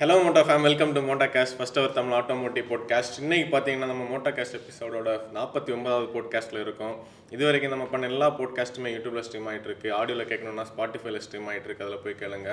[0.00, 4.04] Hello motor fam welcome to motor cast first our Tamil automotive podcast இன்னைக்கு பார்த்தீங்கன்னா நம்ம
[4.10, 6.94] மோட்டா caste எபிசோடோட நாற்பத்தி ஒன்பதாவது போட்காஸ்ட்டில் இருக்கும்.
[7.34, 11.68] இது வரைக்கும் நம்ம பண்ண எல்லா போட்காஸ்ட்டுமே யூடியூப்ல ஸ்ட்ரீம் ஆகிட்டு இருக்கு ஆடியோவில் கேட்கணும்னா ஸ்பாட்டிஃபைல ஸ்ட்ரீம் ஆகிட்டு
[11.68, 12.50] இருக்கு அதில் போய் கேளுங்க.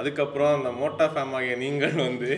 [0.00, 2.30] அதுக்கப்புறம் அந்த மோட்டா ஃபேம் ஆகிய நீங்கள் வந்து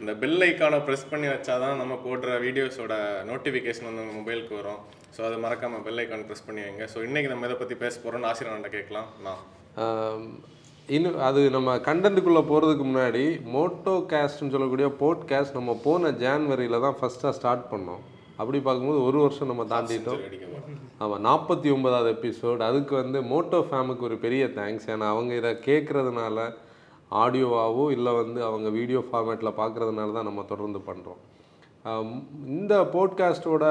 [0.00, 2.94] இந்த பெல் ஐக்கானை ப்ரெஸ் பண்ணி வச்சாதான் நம்ம போடுற வீடியோஸோட
[3.30, 4.82] நோட்டிஃபிகேஷன் வந்து உங்கள் மொபைலுக்கு வரும்.
[5.16, 6.88] ஸோ அது மறக்காமல் பெல் ஐக்கான் ப்ரெஸ் பண்ணி வைங்க.
[6.94, 9.08] ஸோ இன்னைக்கு நம்ம இதை பற்றி பேச போகிறோம்னு ஆசிரியர் கேட்கலாம்.
[9.28, 9.42] நான்.
[10.92, 13.22] இன்னும் அது நம்ம கண்டென்ட்டுக்குள்ளே போகிறதுக்கு முன்னாடி
[13.52, 18.02] மோட்டோ கேஸ்ட்னு சொல்லக்கூடிய போட்காஸ்ட் நம்ம போன ஜான்வரியில் தான் ஃபஸ்ட்டாக ஸ்டார்ட் பண்ணோம்.
[18.40, 20.20] அப்படி பார்க்கும்போது ஒரு வருஷம் நம்ம தாண்டிட்டோம்.
[21.02, 26.38] ஆமாம் நாற்பத்தி ஒன்பதாவது எபிசோட் அதுக்கு வந்து மோட்டோ ஃபேமுக்கு ஒரு பெரிய தேங்க்ஸ் ஏன்னா அவங்க இதை கேட்குறதுனால
[27.22, 31.20] ஆடியோவாவோ இல்லை வந்து அவங்க வீடியோ ஃபார்மேட்டில் பார்க்குறதுனால தான் நம்ம தொடர்ந்து பண்ணுறோம்
[32.56, 33.64] இந்த போட்காஸ்ட்டோட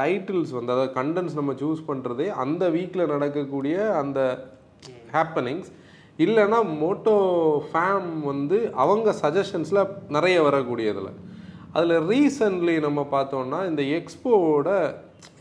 [0.00, 4.20] டைட்டில்ஸ் வந்து அதாவது கண்டென்ட்ஸ் நம்ம சூஸ் பண்ணுறதே அந்த வீக்கில் நடக்கக்கூடிய அந்த
[5.12, 5.70] ஹேப்பனிங்ஸ்
[6.24, 7.14] இல்லைன்னா மோட்டோ
[7.68, 9.82] ஃபேம் வந்து அவங்க சஜஷன்ஸில்
[10.16, 11.12] நிறைய வரக்கூடியதில்.
[11.76, 14.68] அதில் ரீசன்ட்லி நம்ம பார்த்தோம்னா இந்த எக்ஸ்போவோட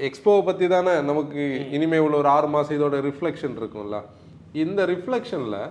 [0.08, 1.44] எக்ஸ்போவை பற்றி தானே நமக்கு
[1.76, 4.00] இனிமேல் உள்ள ஒரு ஆறு மாதம் இதோட ரிஃப்ளெக்ஷன் இருக்கும்ல.
[4.64, 5.62] இந்த ரிஃப்ளெக்ஷனில்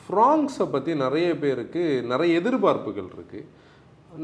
[0.00, 3.48] ஃப்ராங்ஸை பற்றி நிறைய பேருக்கு நிறைய எதிர்பார்ப்புகள் இருக்குது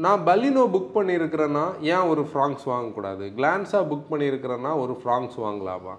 [0.03, 3.25] நான் பலினோ புக் பண்ணியிருக்கிறேன்னா ஏன் ஒரு ஃப்ராங்ஸ் வாங்கக்கூடாது?
[3.37, 5.95] கிளான்ஸாக புக் பண்ணியிருக்கிறேன்னா ஒரு ஃப்ராங்ஸ் வாங்கலாமா?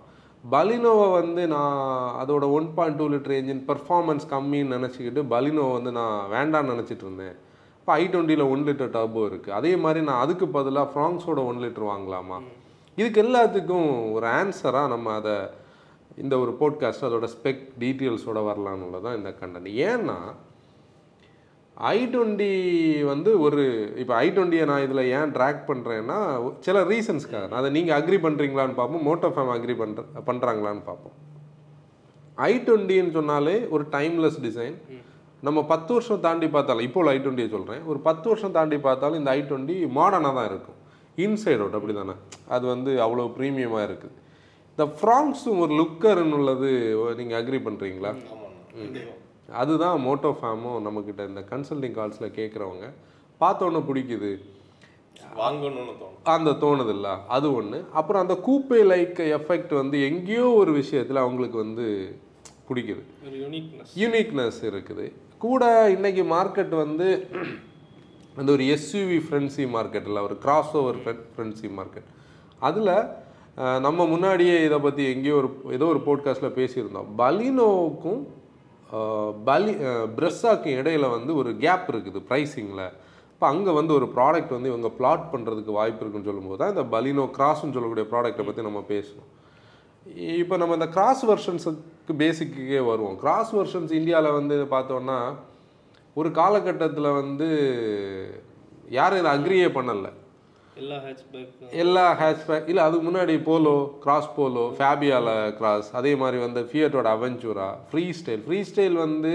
[0.52, 1.77] பலினோவை வந்து நான்
[2.22, 7.36] அதோட one point two litre engine performance கம்மின்னு நினச்சிக்கிட்டு பலினோவை வந்து நான் வேண்டாம்னு நினச்சிட்டு இருந்தேன்.
[7.80, 11.91] இப்போ ஐ டுவெண்ட்டியில் ஒன் லிட்டர் டர்போ இருக்குது அதே மாதிரி நான் அதுக்கு பதிலாக ஃப்ராங்ஸோட ஒன் லிட்டர்
[11.92, 12.38] வாங்கலாமா?
[12.98, 15.36] இதுக்கு எல்லாத்துக்கும் ஒரு ஆன்சராக நம்ம அதை
[16.22, 20.19] இந்த ஒரு போட்காஸ்ட் அதோட ஸ்பெக் டீட்டெயில்ஸோட வரலான்னு தான் இந்த கண்டென்ட் ஏன்னா
[21.77, 22.50] ஐ டுவெண்ட்டி
[23.10, 23.62] வந்து ஒரு
[24.02, 26.19] இப்போ ஐ டுவெண்ட்டியை நான் இதில் ஏன் ட்ராக் பண்ணுறேன்னா
[26.66, 29.02] சில ரீசன்ஸ்க்காக அதை நீங்கள் அக்ரி பண்ணுறீங்களான்னு பார்ப்போம்.
[29.08, 31.14] மோட்டோ ஃபேம் அக்ரி பண்ணுற பண்ணுறாங்களான்னு பார்ப்போம்.
[32.50, 34.77] ஐ டுவெண்ட்டின்னு சொன்னாலே ஒரு டைம்லெஸ் டிசைன்
[35.42, 39.30] நம்ம பத்து வருஷம் தாண்டி பார்த்தாலும் இப்போ ஐ டுவெண்ட்டியை சொல்கிறேன் ஒரு பத்து வருஷம் தாண்டி பார்த்தாலும் இந்த
[39.38, 40.78] ஐ டுவெண்ட்டி மாடர்னாக தான் இருக்கும்.
[41.24, 42.14] இன்சைட் அவுட் அப்படி தானே
[42.54, 44.16] அது வந்து அவ்வளோ ப்ரீமியமாக இருக்குது
[44.72, 46.70] இந்த ஃப்ராங்ஸும் ஒரு லுக்கர்னு உள்ளது
[47.20, 48.12] நீங்கள் அக்ரி பண்ணுறீங்களா
[49.62, 52.87] அதுதான் மோட்டோ ஃபேமும் நம்மக்கிட்ட இந்த கன்சல்டிங் கால்ஸில் கேட்குறவங்க
[53.41, 54.31] பார்த்தோன்னே பிடிக்குது.
[55.41, 56.21] வாங்கணும்னு தோணும்.
[56.34, 61.87] அந்த தோணுதில்ல அது ஒன்று அப்புறம் அந்த கூப்பே லைக் எஃபெக்ட் வந்து எங்கேயோ ஒரு விஷயத்தில் அவங்களுக்கு வந்து
[62.69, 63.03] பிடிக்குது.
[63.43, 65.07] யூனிக்னஸ் யூனிக்னஸ் இருக்குது.
[65.45, 65.65] கூட
[65.97, 67.09] இன்னைக்கு மார்க்கெட் வந்து
[68.41, 70.99] அந்த ஒரு எஸ்யூவி ஃப்ரெண்ட்ஸி மார்க்கெட்டில் ஒரு கிராஸ் ஓவர்
[71.34, 72.09] ஃப்ரெண்ட்ஸி மார்க்கெட்
[72.69, 72.95] அதில்
[73.87, 77.09] நம்ம முன்னாடியே இதை பற்றி எங்கேயோ ஒரு ஏதோ ஒரு போட்காஸ்ட்டில் பேசியிருந்தோம்.
[77.21, 78.21] பலினோவுக்கும்
[79.48, 79.72] பலி
[80.19, 82.84] பிரெஸ்ஸாக்கும் இடையில வந்து ஒரு கேப் இருக்குது ப்ரைஸிங்கில்
[83.32, 87.24] இப்போ அங்கே வந்து ஒரு ப்ராடக்ட் வந்து இவங்க பிளாட் பண்ணுறதுக்கு வாய்ப்பு இருக்குன்னு சொல்லும்போது தான் இந்த பலினோ
[87.38, 89.30] கிராஸ்ன்னு சொல்லக்கூடிய ப்ராடக்ட்டை பற்றி நம்ம பேசணும்.
[90.42, 93.16] இப்போ நம்ம இந்த கிராஸ் வெர்ஷன்ஸுக்கு பேசிக்கே வருவோம்.
[93.22, 95.18] கிராஸ் வெர்ஷன்ஸ் இந்தியாவில் வந்து பார்த்தோன்னா
[96.16, 97.48] ஒரு காலகட்டத்தில் வந்து
[98.98, 100.12] யாரும் இதை அக்ரியே பண்ணலை.
[100.81, 105.28] எல்லா ஹேட்ச்பேக் uh, எல்லா ஹேஷ்பேக் இல்லை அதுக்கு முன்னாடி போலோ கிராஸ் போலோ ஃபேபியால
[105.59, 109.32] கிராஸ் அதே மாதிரி வந்து ஃபியட்டோட அவென்ச்சூரா ஃப்ரீ ஸ்டைல் ஃப்ரீ ஸ்டைல் வந்து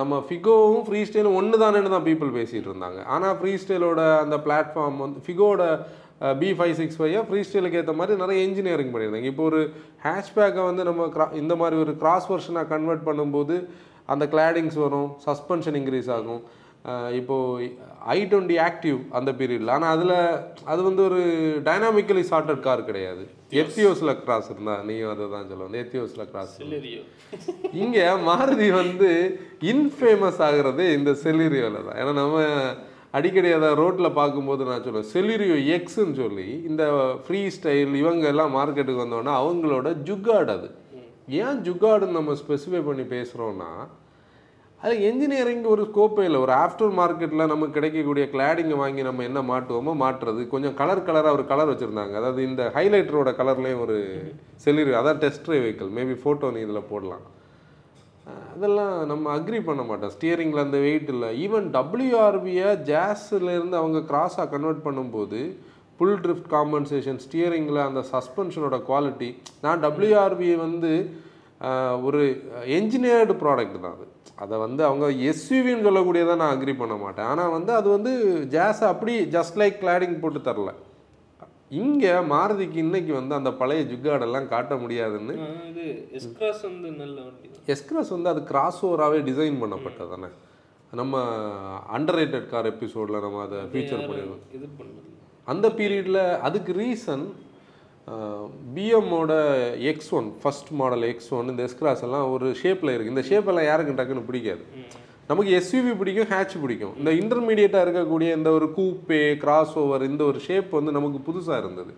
[0.00, 3.00] நம்ம ஃபிகோவும் ஃப்ரீ ஸ்டைலும் ஒன்று தானேன்னு தான் பீப்புள் பேசிகிட்டு இருந்தாங்க.
[3.14, 5.66] ஆனால் ஃப்ரீ ஸ்டைலோட அந்த பிளாட்ஃபார்ம் வந்து ஃபிகோட
[6.40, 9.30] பி ஃபைவ் சிக்ஸ் ஃபைவ் ஃப்ரீ ஸ்டைலுக்கு ஏற்ற மாதிரி நிறைய இன்ஜினியரிங் பண்ணியிருந்தாங்க.
[9.32, 9.60] இப்போ ஒரு
[10.06, 13.56] ஹேஷ்பேக்கை வந்து நம்ம கிரா இந்த மாதிரி ஒரு கிராஸ் வெர்ஷனாக கன்வெர்ட் பண்ணும்போது
[14.14, 16.42] அந்த கிளாடிங்ஸ் வரும் சஸ்பென்ஷன் இன்க்ரீஸ் ஆகும்.
[16.84, 17.36] அஹ் இப்போ
[18.12, 19.72] ஐ டுவெண்ட்டி ஆக்டிவ் அந்த பீரியடில்.
[19.74, 20.14] ஆனால் அதில்
[20.64, 21.18] அது வந்து ஒரு
[21.66, 23.24] டைனாமிக்கலி சார்ட்டட் கார் கிடையாது.
[23.60, 26.54] எத்தியோஸில் கிராஸ் இருந்தா நீயும் அதை தான் சொல்லுவோம் எத்தியோஸில் கிராஸ்
[27.80, 29.10] இங்கே மாருதி வந்து
[29.72, 31.98] இன்ஃபேமஸ் ஆகுறது இந்த செலிரியோவில் தான்.
[32.00, 32.38] ஏன்னா நம்ம
[33.14, 36.82] அடிக்கடி அதை ரோட்டில் பார்க்கும்போது நான் சொல்லுவேன் செலிரியோ எக்ஸ்ன்னு சொல்லி இந்த
[37.24, 40.68] ஃப்ரீ ஸ்டைல் இவங்க எல்லாம் மார்க்கெட்டுக்கு வந்தோடனே அவங்களோட ஜுகாட் அது.
[41.40, 43.70] ஏன் ஜுகாடுன்னு நம்ம ஸ்பெசிஃபை பண்ணி பேசுகிறோன்னா
[44.84, 46.38] அது என்ஜினியரிங் ஒரு ஸ்கோப்பே இல்லை.
[46.44, 50.42] ஒரு ஆஃப்டர் மார்க்கெட்டில் நமக்கு கிடைக்கக்கூடிய கிளாடிங்கை வாங்கி நம்ம என்ன மாட்டுவோமோ மாட்டுறது.
[50.52, 52.14] கொஞ்சம் கலர் கலராக ஒரு கலர் வச்சுருந்தாங்க.
[52.20, 53.96] அதாவது இந்த ஹைலைட்டரோட கலர்லேயும் ஒரு
[54.64, 57.26] செல்லிரு அதான் டெஸ்ட் வெஹிக்கிள் மேபி ஃபோட்டோ நீ இதில் போடலாம்.
[58.54, 60.12] அதெல்லாம் நம்ம அக்ரி பண்ண மாட்டோம்.
[60.14, 61.28] ஸ்டியரிங்கில் அந்த வெயிட் இல்லை.
[61.44, 65.40] ஈவன் டபிள்யூஆர்பியை ஜாஸ்லேருந்து அவங்க கிராஸாக கன்வெர்ட் பண்ணும்போது
[65.98, 69.28] புல் ட்ரிஃப்ட் காம்பன்சேஷன் ஸ்டியரிங்கில் அந்த சஸ்பென்ஷனோட குவாலிட்டி
[69.64, 70.92] நான் டபிள்யூஆர்பி வந்து
[72.08, 72.22] ஒரு
[72.78, 74.06] என்ஜினியர்டு ப்ராடக்ட் தான் அது.
[74.42, 77.28] அதை வந்து அவங்க எஸ்யூவின்னு சொல்லக்கூடியதை நான் அக்ரி பண்ண மாட்டேன்.
[77.32, 78.12] ஆனால் வந்து அது வந்து
[78.54, 80.72] ஜாஸை அப்படி ஜஸ்ட் லைக் கிளாடிங் போட்டு தரல.
[81.80, 85.34] இங்கே மாருதிக்கு இன்னைக்கு வந்து அந்த பழைய ஜுக்காடெல்லாம் காட்ட முடியாதுன்னு
[85.70, 85.84] இது
[86.18, 90.30] எஸ்கிராஸ் வந்து நல்ல வண்டி எஸ்கிராஸ் வந்து அது கிராஸ் ஓவராகவே டிசைன் பண்ணப்பட்டது தானே
[91.00, 91.20] நம்ம
[91.96, 94.66] அண்டர் ரேட்டட் கார் எபிசோடில் நம்ம அதை ஃபீச்சர் பண்ணிடுவோம் இது
[95.46, 97.24] அந்த பீரியடில் அதுக்கு reason
[98.74, 99.32] பிஎம்மோட
[99.90, 103.68] X one first model X one இந்த எஸ்கிராஸ் எல்லாம் ஒரு ஷேப்பில் இருக்குது இந்த ஷேப் எல்லாம்
[103.70, 104.62] யாருக்கும் டக்குன்னு பிடிக்காது.
[105.30, 106.94] நமக்கு எஸ்யூவி பிடிக்கும் ஹேட்ச் பிடிக்கும்.
[107.00, 111.92] இந்த இன்டர்மீடியட்டாக இருக்கக்கூடிய இந்த ஒரு கூப்பே கிராஸ் ஓவர் இந்த ஒரு ஷேப் வந்து நமக்கு புதுசாக இருந்தது.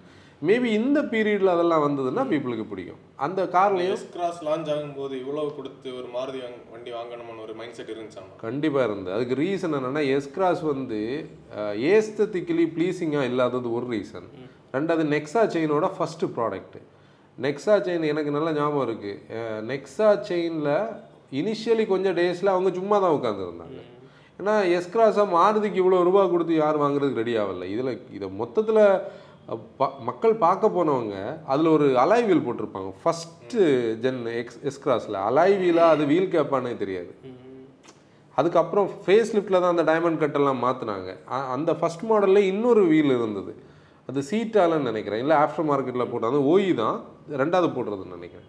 [0.49, 3.01] மேபி இந்த பீரியடில் அதெல்லாம் வந்ததுன்னா பீப்புளுக்கு பிடிக்கும்.
[3.25, 6.41] அந்த கார்லேயும் எஸ் கிராஸ் லான்ச் ஆகும்போது இவ்வளவு கொடுத்து ஒரு மாருதி
[6.73, 8.33] வண்டி வாங்கணும்னு ஒரு மைண்ட் செட் இருந்துச்சாமா?
[8.47, 9.15] கண்டிப்பாக இருந்தது.
[9.17, 11.01] அதுக்கு ரீசன் என்னென்னா எஸ் கிராஸ் வந்து
[11.95, 14.29] ஏஸ்தட்டிக்கலி ப்ளீஸிங்காக இல்லாதது ஒரு ரீசன்
[14.75, 16.81] ரெண்டாவது நெக்ஸா செயினோட ஃபஸ்ட்டு ப்ராடக்ட்டு
[17.39, 20.75] நெக்ஸா செயின் எனக்கு நல்ல ஞாபகம் இருக்குது நெக்ஸா செயினில்
[21.41, 23.81] இனிஷியலி கொஞ்சம் டேஸில் அவங்க சும்மா தான் உட்காந்துருந்தாங்க
[24.41, 24.93] ஏன்னா எஸ்
[25.35, 27.67] மாறுதிக்கு இவ்வளோ ரூபா கொடுத்து யார் வாங்குறதுக்கு ரெடி ஆகல.
[27.75, 28.83] இதில் இதை மொத்தத்தில்
[30.09, 31.17] மக்கள் பார்க்க போனவங்க
[31.53, 32.91] அதில் ஒரு அலாய் வீல் போட்டிருப்பாங்க.
[33.03, 33.63] ஃபஸ்ட்டு
[34.03, 37.13] ஜென் எக்ஸ் எஸ்கிராஸில் அலாய் வீலாக அது வீல் கேப்பானே தெரியாது.
[38.39, 41.11] அதுக்கப்புறம் ஃபேஸ் லிஃப்ட்டில் தான் அந்த டைமண்ட் கட்டெல்லாம் மாற்றினாங்க
[41.55, 43.53] அந்த ஃபர்ஸ்ட் மாடலில் இன்னொரு வீல் இருந்தது.
[44.09, 45.21] அது சீட்டாலன்னு நினைக்கிறேன்.
[45.25, 46.97] இல்லை ஆஃப்டர் மார்க்கெட்டில் போட்டால் அந்த ஓய் தான்.
[47.43, 48.49] ரெண்டாவது போடுறதுன்னு நினைக்கிறேன்.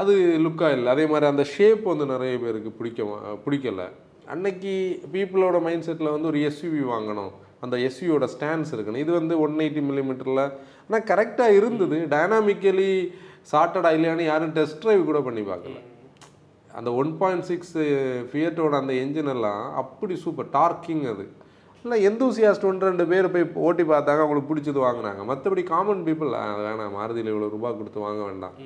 [0.00, 0.12] அது
[0.44, 0.90] லுக்காக இல்லை.
[0.94, 3.84] அதே மாதிரி அந்த ஷேப் வந்து நிறைய பேருக்கு பிடிக்க பிடிக்கலை பிடிக்கல.
[4.34, 4.72] அன்னைக்கு
[5.14, 7.32] பீப்புளோட மைண்ட் செட்டில் வந்து ஒரு எஸ்யூவி வாங்கணும்.
[7.64, 10.44] அந்த எஸ்யூவோட ஸ்டாண்ட்ஸ் இருக்கணும் இது வந்து ஒன் எயிட்டி மில்லிமீட்டரில்
[10.86, 11.98] ஆனால் கரெக்டாக இருந்தது.
[12.14, 12.90] டைனாமிக்கலி
[13.52, 15.78] சார்ட்டடா இல்லையான்னு யாரும் டெஸ்ட் ட்ரைவ் கூட பண்ணி பார்க்கல.
[16.78, 17.76] அந்த ஒன் பாயிண்ட் சிக்ஸ்
[18.30, 21.24] ஃபியட்டோட அந்த என்ஜின் எல்லாம் அப்படி சூப்பர் டார்க்கிங் அது.
[21.84, 26.30] இல்லை எந்தூசியாஸ்ட் ஒன்று ரெண்டு பேர் போய் ஓட்டி பார்த்தாங்க அவங்களுக்கு பிடிச்சது வாங்குனாங்க மற்றபடி காமன் பீப்புள்
[26.66, 28.56] வேணாம் மாருதியில் இவ்வளோ ரூபாய் கொடுத்து வாங்க வேண்டாம்.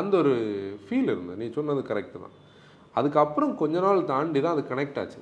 [0.00, 0.34] அந்த ஒரு
[0.84, 1.38] ஃபீல் இருந்தது.
[1.42, 2.34] நீ சொன்னது கரெக்டு தான்.
[2.98, 5.20] அதுக்கப்புறம் கொஞ்ச நாள் தாண்டி தான் அது கனெக்ட் ஆச்சு.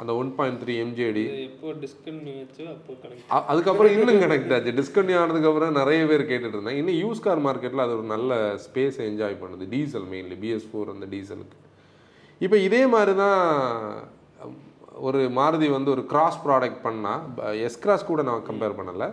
[0.00, 1.24] அந்த ஒன் பாயிண்ட் த்ரீ எம்ஜேடி
[3.50, 4.74] அதுக்கப்புறம் இன்னும் கனெக்ட் ஆச்சு.
[4.80, 6.80] டிஸ்கன்யூ ஆனதுக்கப்புறம் நிறைய பேர் கேட்டுட்டு இருந்தாங்க.
[6.82, 9.66] இன்னும் யூஸ் கார் மார்க்கெட்டில் அது ஒரு நல்ல ஸ்பேஸ் என்ஜாய் பண்ணுது.
[9.74, 11.58] டீசல் மெயின்லி பிஎஸ் ஃபோர் அந்த டீசலுக்கு
[12.44, 13.40] இப்போ இதே மாதிரி தான்
[15.06, 17.22] ஒரு மாருதி வந்து ஒரு கிராஸ் ப்ராடக்ட் பண்ணால்
[17.66, 19.08] எஸ் கிராஸ் கூட நான் கம்பேர் பண்ணலை.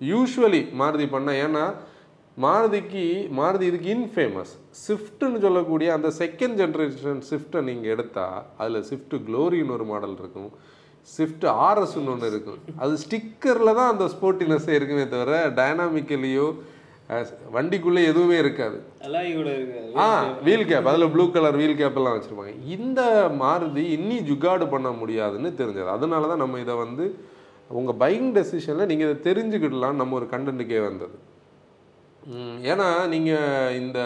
[0.00, 1.64] யூஸ்வலி மாருதி பண்ணால் ஏன்னா
[2.44, 3.02] மாருதிக்கு
[3.38, 4.52] மாருதி இதுக்கு இன்ஃபேமஸ்
[4.84, 10.50] ஸ்விஃப்ட்டுன்னு சொல்லக்கூடிய அந்த செகண்ட் ஜென்ரேஷன் ஸ்விஃப்ட்டை நீங்கள் எடுத்தால் அதில் ஸ்விஃப்ட்டு க்ளோரின்னு ஒரு மாடல் இருக்கும்.
[11.08, 12.60] ஸ்விஃப்ட் ஆர்எஸ்ன்னு ஒன்று இருக்கும்.
[12.84, 16.48] அது ஸ்டிக்கரில் தான் அந்த ஸ்போர்ட்டினஸ்ஸே இருக்குமே தவிர டைனாமிக்கலியோ
[17.54, 18.78] வண்டிக்குள்ளே எதுவுமே இருக்காது.
[20.04, 20.06] ஆ
[20.46, 22.54] வீல் கேப் அதில் ப்ளூ கலர் வீல் கேப் எல்லாம் வச்சுருப்பாங்க.
[22.76, 23.00] இந்த
[23.42, 25.88] மாருதி இன்னி ஜுகாடு பண்ண முடியாதுன்னு தெரிஞ்சது.
[25.96, 27.06] அதனால தான் நம்ம இதை வந்து
[27.80, 31.16] உங்கள் பையிங் டெசிஷனில் நீங்கள் இதை தெரிஞ்சுக்கிடலாம் நம்ம ஒரு கண்டென்ட்டுக்கே வந்தது.
[32.72, 34.00] ஏன்னா நீங்கள் இந்த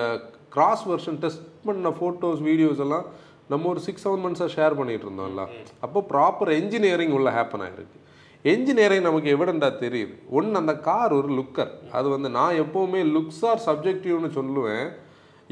[0.56, 3.06] கிராஸ் வெர்ஷன் டெஸ்ட் பண்ண ஃபோட்டோஸ் வீடியோஸ் எல்லாம்
[3.52, 5.44] நம்ம ஒரு சிக்ஸ் செவன் மந்த்ஸாக ஷேர் பண்ணிட்டு இருந்தோம்ல.
[5.84, 7.99] அப்போ ப்ராப்பர் என்ஜினியரிங் உள்ள ஹேப்பன் ஆயிருக்கு.
[8.44, 10.14] என்ஜினியரிங் நமக்கு எவிடண்டாக தெரியுது.
[10.38, 14.86] ஒன்று அந்த கார் ஒரு லுக்கர் அது வந்து நான் எப்போவுமே லுக்ஸ் ஆர் சப்ஜெக்டிவ்னு சொல்லுவேன்.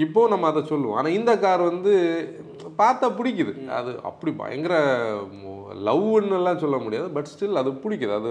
[0.04, 0.96] இப்போது நம்ம அதை சொல்லுவோம்.
[0.98, 1.92] ஆனால் இந்த கார் வந்து
[2.80, 3.52] பார்த்தா பிடிக்குது.
[3.78, 4.74] அது அப்படி பயங்கர
[5.88, 7.08] லவ்னு சொல்ல முடியாது.
[7.16, 8.12] பட் ஸ்டில் அது பிடிக்குது.
[8.18, 8.30] அது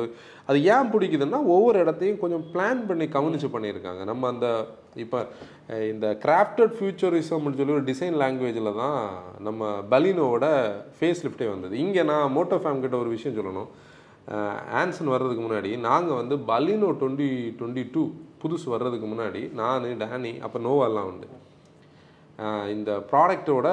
[0.50, 4.03] அது ஏன் பிடிக்குதுன்னா ஒவ்வொரு இடத்தையும் கொஞ்சம் பிளான் பண்ணி கவனிச்சு பண்ணியிருக்காங்க.
[4.12, 4.48] நம்ம அந்த
[5.03, 5.19] இப்போ
[5.92, 9.00] இந்த கிராஃப்டட் ஃபியூச்சரிசம்னு சொல்லி ஒரு டிசைன் லாங்குவேஜில் தான்
[9.48, 10.48] நம்ம பலினோவோட
[11.00, 11.75] ஃபேஸ் லிஃப்டே வந்தது.
[11.86, 13.69] இங்கே நான் மோட்டோ ஃபேம் கிட்ட ஒரு விஷயம் சொல்லணும்.
[14.79, 17.27] ஆன்சன் வர்றதுக்கு முன்னாடி நாங்கள் வந்து பலினோ டுவெண்ட்டி
[17.59, 18.01] டுவெண்ட்டி டூ
[18.41, 21.27] புதுசு வர்றதுக்கு முன்னாடி நான் டேனி அப்போ நோவாலாம் உண்டு.
[22.74, 23.68] இந்த ப்ராடக்ட்டோட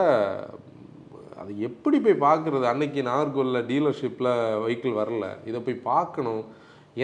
[1.41, 4.31] அது எப்படி போய் பார்க்குறது அன்னைக்கு நாகர்கோவிலில் டீலர்ஷிப்பில்
[4.65, 5.27] வெஹிக்கிள் வரல.
[5.49, 6.45] இதை போய் பார்க்கணும்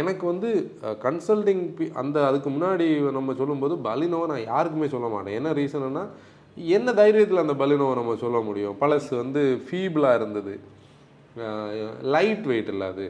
[0.01, 0.51] எனக்கு வந்து
[1.05, 1.65] கன்சல்டிங்
[2.03, 2.87] அந்த அதுக்கு முன்னாடி
[3.17, 5.39] நம்ம சொல்லும்போது பலினோவை நான் யாருக்குமே சொல்ல மாட்டேன்.
[5.41, 6.05] என்ன ரீசன்னா
[6.77, 8.77] என்ன தைரியத்தில் அந்த பலினோவை நம்ம சொல்ல முடியும்?
[8.83, 10.55] பழசு வந்து ஃபீபிளாக இருந்தது.
[12.15, 13.07] லைட் வெயிட் இல்லை அது.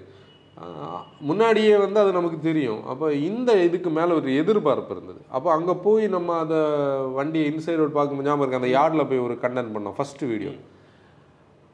[1.29, 2.81] முன்னாடியே வந்து அது நமக்கு தெரியும்.
[2.93, 5.21] அப்போ இந்த இதுக்கு மேலே ஒரு எதிர்பார்ப்பு இருந்தது.
[5.37, 6.59] அப்போ அங்கே போய் நம்ம அதை
[7.19, 10.53] வண்டியை இன்சைட் அவுட் பார்க்கும்போது ஞாபகம் இருக்குது அந்த யார்டில் போய் ஒரு கண்டென்ட் பண்ணோம் ஃபஸ்ட்டு வீடியோ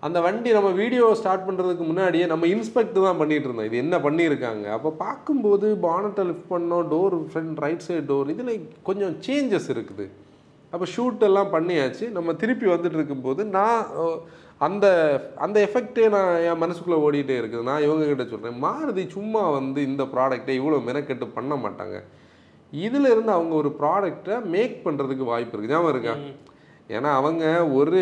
[0.07, 3.69] அந்த வண்டி நம்ம வீடியோ ஸ்டார்ட் பண்ணுறதுக்கு முன்னாடியே நம்ம இன்ஸ்பெக்ட் தான் பண்ணிகிட்டு இருந்தோம்.
[3.69, 4.67] இது என்ன பண்ணியிருக்காங்க?
[4.77, 8.53] அப்போ பார்க்கும்போது பானட்டை லிஃப்ட் பண்ணோம் door front right side door இதில்
[8.89, 10.07] கொஞ்சம் சேஞ்சஸ் இருக்குது.
[10.73, 12.05] அப்போ ஷூட் எல்லாம் பண்ணியாச்சு.
[12.17, 13.83] நம்ம திருப்பி வந்துட்டு இருக்கும்போது நான்
[14.61, 14.87] அந்த
[15.37, 17.63] அந்த எஃபெக்டே நான் என் மனசுக்குள்ளே ஓடிட்டே இருக்குது.
[17.63, 21.97] நான் இவங்க கிட்ட சொல்கிறேன் மாருதி சும்மா வந்து இந்த ப்ராடக்டை இவ்வளோ மெனக்கெட்டு பண்ண மாட்டாங்க.
[22.73, 26.15] இதில் இருந்து அவங்க ஒரு ப்ராடக்டை மேக் பண்ணுறதுக்கு வாய்ப்பு இருக்குது ஞாபகம் இருக்கா?
[26.91, 27.45] ஏன்னா அவங்க
[27.81, 28.01] ஒரு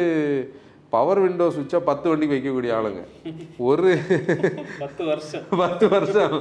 [0.91, 3.01] பவர் விண்டோ சுவிட்சை பத்து வண்டிக்கு வைக்கக்கூடிய ஆளுங்க.
[3.59, 3.91] ஒரு
[4.83, 5.45] பத்து வருஷம்.
[5.63, 6.35] பத்து வருஷம்.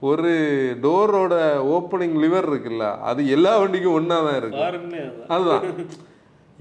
[0.00, 0.32] ஒரு
[0.82, 1.34] டோரோட
[1.76, 4.62] ஓப்பனிங் லிவர் இருக்குல்ல அது எல்லா வண்டிக்கும் ஒன்றா தான் இருக்கு
[5.28, 5.64] அதுதான்.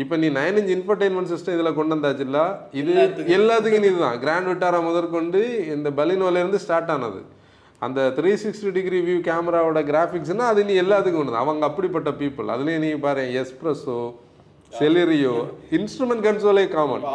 [0.01, 2.39] இப்போ நீ நைன் இன்ச் இன்ஃபர்டைன்மெண்ட் சிஸ்டம் இதில் கொண்டு வந்தாச்சுல்ல
[2.79, 2.91] இது
[3.37, 3.87] எல்லாத்துக்கும்.
[3.89, 4.17] இதுதான்.
[4.23, 5.39] கிராண்ட் விட்டாரா முதற்கொண்டு
[5.75, 7.21] இந்த பலினோல இருந்து ஸ்டார்ட் ஆனது.
[7.81, 12.79] அந்த த்ரீ சிக்ஸ்டி டிகிரி வியூ கேமராவோட கிராஃபிக்ஸ்னா அது நீ எல்லாத்துக்கும் ஒன்று அவங்க அப்படிப்பட்ட பீப்புள் அதுலேயே
[12.83, 13.99] நீ பாரு S Presso
[14.71, 15.35] Celerio
[15.77, 17.05] instrument கன்சோலே common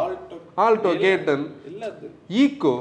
[0.63, 1.43] Alto K ten
[2.41, 2.75] Eeco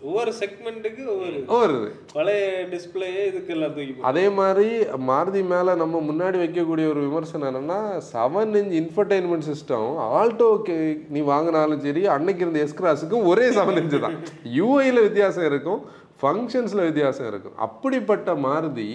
[0.00, 1.90] ஒவ்வொரு செக்மெண்ட்டுக்கு ஒவ்வொரு இது.
[2.14, 4.66] பழைய டிஸ்பிளே இதுக்கெல்லாம் தூக்கி போட்டு அதே மாதிரி
[5.08, 7.78] மாருதி மேலே நம்ம முன்னாடி வைக்கக்கூடிய ஒரு விமர்சனம் என்னன்னா
[8.10, 9.88] செவன் இன்ச் இன்ஃபர்டைன்மெண்ட் சிஸ்டம்
[10.18, 10.76] ஆல்டோக்கு
[11.16, 14.16] நீ வாங்கினாலும் சரி அன்னைக்கு இருந்த எஸ்கிராஸுக்கும் ஒரே செவன் இன்ச்சு தான்.
[14.58, 15.80] யூஐயில் வித்தியாசம் இருக்கும்
[16.20, 17.56] ஃபங்க்ஷன்ஸில் வித்தியாசம் இருக்கும்.
[17.66, 18.90] அப்படிப்பட்ட மாருதி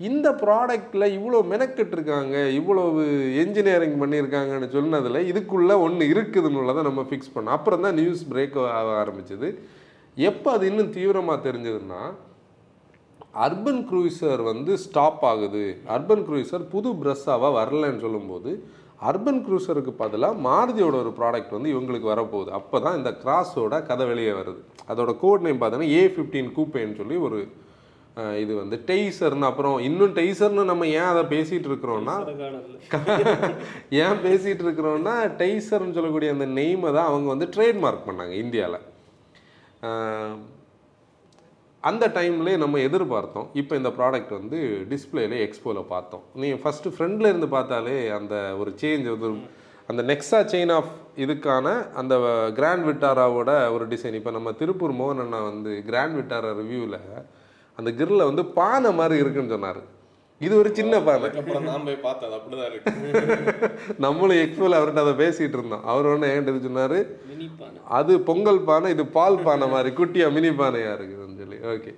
[0.00, 3.02] இந்த ப்ராடக்டில் இவ்வளோ மெனக்கெட்டு இருக்காங்க இவ்வளவு
[3.42, 8.88] என்ஜினியரிங் பண்ணியிருக்காங்கன்னு சொன்னதில் இதுக்குள்ளே ஒன்று இருக்குதுன்னு தான் நம்ம ஃபிக்ஸ் பண்ணோம் அப்புறம் தான் நியூஸ் பிரேக் ஆக
[9.02, 9.48] ஆரம்பிச்சது.
[10.16, 12.02] எப்போ அது இன்னும் தீவிரமாக தெரிஞ்சதுன்னா
[13.46, 15.64] அர்பன் க்ரூசர் வந்து ஸ்டாப் ஆகுது.
[15.94, 18.50] அர்பன் க்ரூசர் புது பிரஸ்ஸாவாக வரலன்னு சொல்லும்போது
[19.10, 22.50] அர்பன் க்ரூசருக்கு பதிலாக மாருதியோட ஒரு ப்ராடக்ட் வந்து இவங்களுக்கு வரப்போகுது.
[22.58, 24.60] அப்போ தான் இந்த கிராஸோட கதை வெளியே வருது.
[24.92, 27.40] அதோட கோட் நேம் பார்த்தோன்னா ஏ ஃபிஃப்டீன் கூப்பேன்னு சொல்லி ஒரு
[28.42, 32.16] இது வந்து டெய்சர்னு அப்புறம் இன்னும் டெய்சர்னு நம்ம ஏன் அதை பேசிகிட்டு இருக்கிறோன்னா
[34.04, 38.80] ஏன் பேசிகிட்டு இருக்கிறோன்னா டெய்சர்னு சொல்லக்கூடிய அந்த நெய்மை தான் அவங்க வந்து ட்ரேட்மார்க் பண்ணாங்க இந்தியாவில்
[41.84, 43.48] அந்த டைம்லேயே நம்ம எதிர்பார்த்தோம்.
[43.60, 44.58] இப்போ இந்த ப்ராடக்ட் வந்து
[44.92, 46.22] டிஸ்பிளேல எக்ஸ்போவில் பார்த்தோம்.
[46.42, 49.30] நீ ஃபஸ்ட்டு ஃப்ரெண்டில் இருந்து பார்த்தாலே அந்த ஒரு சேஞ்ச் வந்து
[49.90, 50.92] அந்த நெக்ஸா செயின் ஆஃப்
[51.24, 51.66] இதுக்கான
[52.00, 52.14] அந்த
[52.58, 56.98] கிராண்ட் விட்டாராவோட ஒரு டிசைன் இப்போ நம்ம திருப்பூர் மோகன் அண்ணா வந்து கிராண்ட் விட்டாரா ரிவ்யூவில்
[57.78, 59.82] அந்த கிரில்ல வந்து பானை மாதிரி இருக்குன்னு சொன்னார்.
[60.40, 62.92] இது ஒரு சின்ன பானை அதுக்கப்புறம் நான் போய் பார்த்தேன் அது அப்படிதான் இருக்கு.
[64.04, 65.84] நம்மளும் எக்ஸ்போவில் அவர்கிட்ட அதை பேசிகிட்டு இருந்தோம்.
[65.84, 66.96] அவர் ஒன்று என்கிட்ட சொன்னார்
[67.30, 67.78] மினி பானை.
[67.98, 71.58] அது பொங்கல் பானை இது பால் பானை மாதிரி குட்டியா மினி பானையா இருக்குதுன்னு சொல்லி.
[71.74, 71.92] ஓகே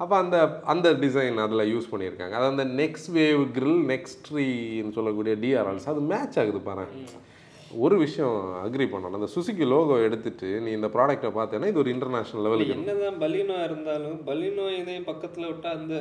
[0.00, 2.34] அப்போ அந்த அந்த டிசைன் அதில் யூஸ் பண்ணியிருக்காங்க.
[2.38, 6.86] அது அந்த நெக்ஸ்ட் வேவ் கிரில் நெக்ஸ்ட் ட்ரீன்னு சொல்லக்கூடிய டிஆர்எல்ஸ் அது மேட்ச் ஆகுது பாரு
[7.84, 9.18] ஒரு விஷயம் அக்ரி பண்ணணும்.
[9.18, 14.18] அந்த சுசுகி லோகோ எடுத்துட்டு நீ இந்த ப்ராடக்ட்டை பார்த்தேன்னா இது ஒரு இன்டர்நேஷனல் லெவலுக்கு என்னதான் பலினோ இருந்தாலும்
[14.28, 15.94] பலினோ இதையும் பக்கத்துல விட்டா அந்த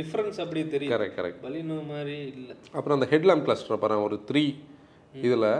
[0.00, 0.94] டிஃபரன்ஸ் அப்படியே தெரியும்.
[0.94, 2.50] கரெக்ட் கரெக்ட் பலினோ மாதிரி இல்ல.
[2.76, 4.44] அப்புறம் அந்த ஹெட்லாம்ப் கிளஸ்டர் பாருங்க ஒரு த்ரீ
[5.26, 5.50] இதில்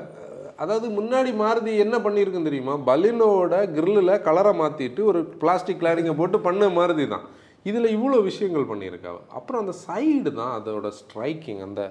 [0.62, 2.74] அதாவது முன்னாடி மாருதி என்ன பண்ணியிருக்குன்னு தெரியுமா?
[2.88, 7.24] பலினோட கிரில்லில் கலரை மாற்றிட்டு ஒரு பிளாஸ்டிக் கிளாடிங்கை போட்டு பண்ண மாருதி தான்
[7.70, 11.82] இதில் இவ்வளோ விஷயங்கள் பண்ணியிருக்காங்க அப்புறம் அந்த சைடு தான் அதோட ஸ்ட்ரைக்கிங் அந்த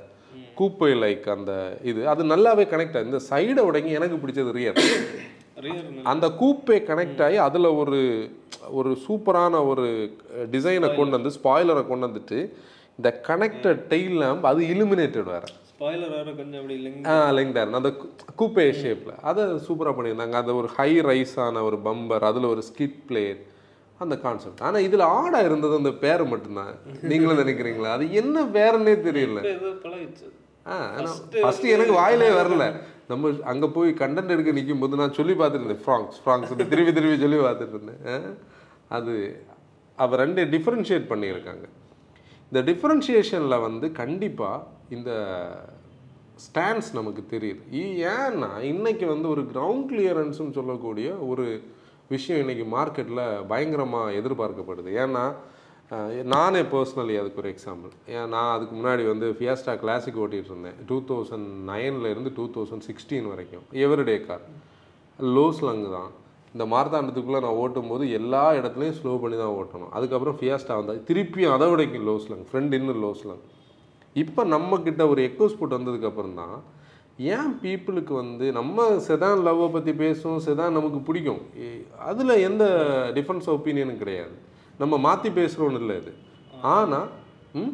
[0.60, 1.52] கூப்பை லைக் அந்த
[1.84, 4.80] இது அது நல்லாவே கனெக்ட் ஆகுது இந்த சைடை உடங்கி எனக்கு பிடிச்சது ரியர்
[5.58, 8.00] ரியர் அந்த கூப்பே கனெக்ட் ஆகி அதில் ஒரு
[8.72, 9.86] ஒரு சூப்பரான ஒரு
[10.52, 12.40] டிசைனை கொண்டு வந்து ஸ்பாய்லரை கொண்டு வந்துட்டு
[13.00, 15.48] இந்த கனெக்டட் டெய்ல் லேம்ப் அது இலுமினேட்டட் வேறு.
[15.70, 16.76] ஸ்பாய்லர் வேற கொஞ்சம் அப்படி
[17.06, 17.16] ஆ
[17.80, 17.90] அந்த
[18.38, 20.32] கூப்பே ஷேப்பில் அதை சூப்பராக பண்ணியிருந்தாங்க.
[20.32, 23.42] அது ஒரு ஹை ரைஸான ஒரு பம்பர் அதில் ஒரு ஸ்கிட் பிளேட்
[24.06, 26.74] அந்த கான்செப்ட் ஆனால் இதில் ஆடாக இருந்தது அந்த பேர் மட்டும்தான்.
[27.12, 27.92] நீங்களும் நினைக்கிறீங்களா?
[27.98, 29.42] அது என்ன பேருன்னே தெரியல.
[30.72, 30.76] ஆ
[31.44, 32.66] ஃபஸ்ட்டு எனக்கு வாயிலே வரல.
[33.12, 37.40] நம்ம அங்கே போய் கண்டென்ட் எடுக்க நிற்கும் போது நான் சொல்லி பார்த்துருந்தேன் ஃப்ராங்ஸ் ஃப்ராங்ஸ் திருப்பி திருப்பி சொல்லி
[37.46, 38.28] பார்த்துட்டு இருந்தேன்
[38.98, 39.14] அது
[40.04, 41.66] அவ ரெண்டு டிஃப்ரென்ஷியேட் பண்ணியிருக்காங்க.
[42.50, 45.12] இந்த டிஃப்ரென்ஷியேஷனில் வந்து கண்டிப்பாக இந்த
[46.46, 47.62] ஸ்டாண்ட்ஸ் நமக்கு தெரியுது.
[48.14, 51.46] ஏன்னா இன்னைக்கு வந்து ஒரு கிரவுண்ட் கிளியரன்ஸ்னு சொல்லக்கூடிய ஒரு
[52.16, 54.90] விஷயம் இன்றைக்கி மார்க்கெட்டில் பயங்கரமாக எதிர்பார்க்கப்படுது.
[55.04, 55.26] ஏன்னா
[56.34, 60.78] நானே பர்சனலி அதுக்கு ஒரு எக்ஸாம்பிள் ஏன் நான் அதுக்கு முன்னாடி வந்து ஃபியாஸ்டா கிளாசிக் ஓட்டிகிட்டு இருந்தேன்.
[60.90, 63.66] டூ தௌசண்ட் நைன்லேருந்து இருந்து டூ தௌசண்ட் சிக்ஸ்டீன் வரைக்கும்.
[63.86, 64.46] எவரிடே கார்
[65.20, 66.12] லோ ஸ்லங்கு தான்.
[66.54, 69.92] இந்த மார்த்தாண்டத்துக்குள்ளே நான் ஓட்டும் போது எல்லா இடத்துலையும் ஸ்லோ பண்ணி தான் ஓட்டணும்.
[69.98, 73.44] அதுக்கப்புறம் ஃபியாஸ்டா வந்தால் திருப்பியும் அதை விடைக்கும் லோ ஸ்லங் ஃப்ரெண்ட் இன்னும் லோ ஸ்லங்
[74.24, 76.58] இப்போ நம்மக்கிட்ட ஒரு எக்கோ ஸ்போர்ட் வந்ததுக்கப்புறம் தான்
[77.20, 81.42] ஏன் பீப்புளுக்கு வந்து நம்ம செதான் லவ்வை பற்றி பேசுவோம் செதான் நமக்கு பிடிக்கும்?
[82.00, 82.64] அதில் எந்த
[83.14, 84.36] டிஃப்ரென்ஸ் ஒப்பீனியனும் கிடையாது.
[84.78, 86.14] நம்ம மாற்றி பேசுகிறோன்னு இல்லை இது.
[86.62, 87.08] ஆனால்
[87.54, 87.74] ம்?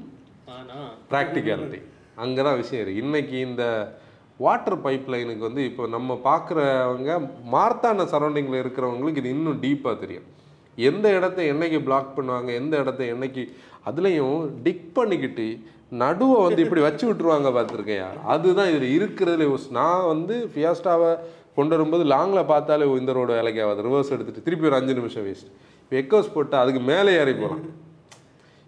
[1.09, 1.79] ப்ராக்டிகாலிட்டி
[2.15, 3.63] அங்கே தான் விஷயம் இருக்குது இன்னைக்கு இந்த
[4.39, 7.13] வாட்டர் பைப் லைனுக்கு வந்து இப்போ நம்ம பார்க்குறவங்க
[7.51, 10.27] மார்த்தாண்ட சரௌண்டிங்கில் இருக்கிறவங்களுக்கு இது இன்னும் டீப்பாக தெரியும்.
[10.77, 13.43] எந்த இடத்த என்னைக்கு பிளாக் பண்ணுவாங்க எந்த இடத்த என்னைக்கு
[13.85, 15.47] அதுலேயும் டிக் பண்ணிக்கிட்டு
[15.91, 18.07] நடுவை வந்து இப்படி வச்சு விட்டுருவாங்க பார்த்துருக்கையா?
[18.23, 21.11] அதுதான் இதில் இருக்கிறதுல நான் வந்து ஃபியாஸ்டாவை
[21.55, 23.85] கொண்டு வரும்போது லாங்கில் பார்த்தாலே இந்த ரோடு வேலைக்கு ஆகாது.
[23.87, 25.49] ரிவர்ஸ் எடுத்துகிட்டு திருப்பி ஒரு அஞ்சு நிமிஷம் வேஸ்ட்
[25.91, 27.63] எக்கோஸ் போட்டால் அதுக்கு மேலே ஏறி போகலாம்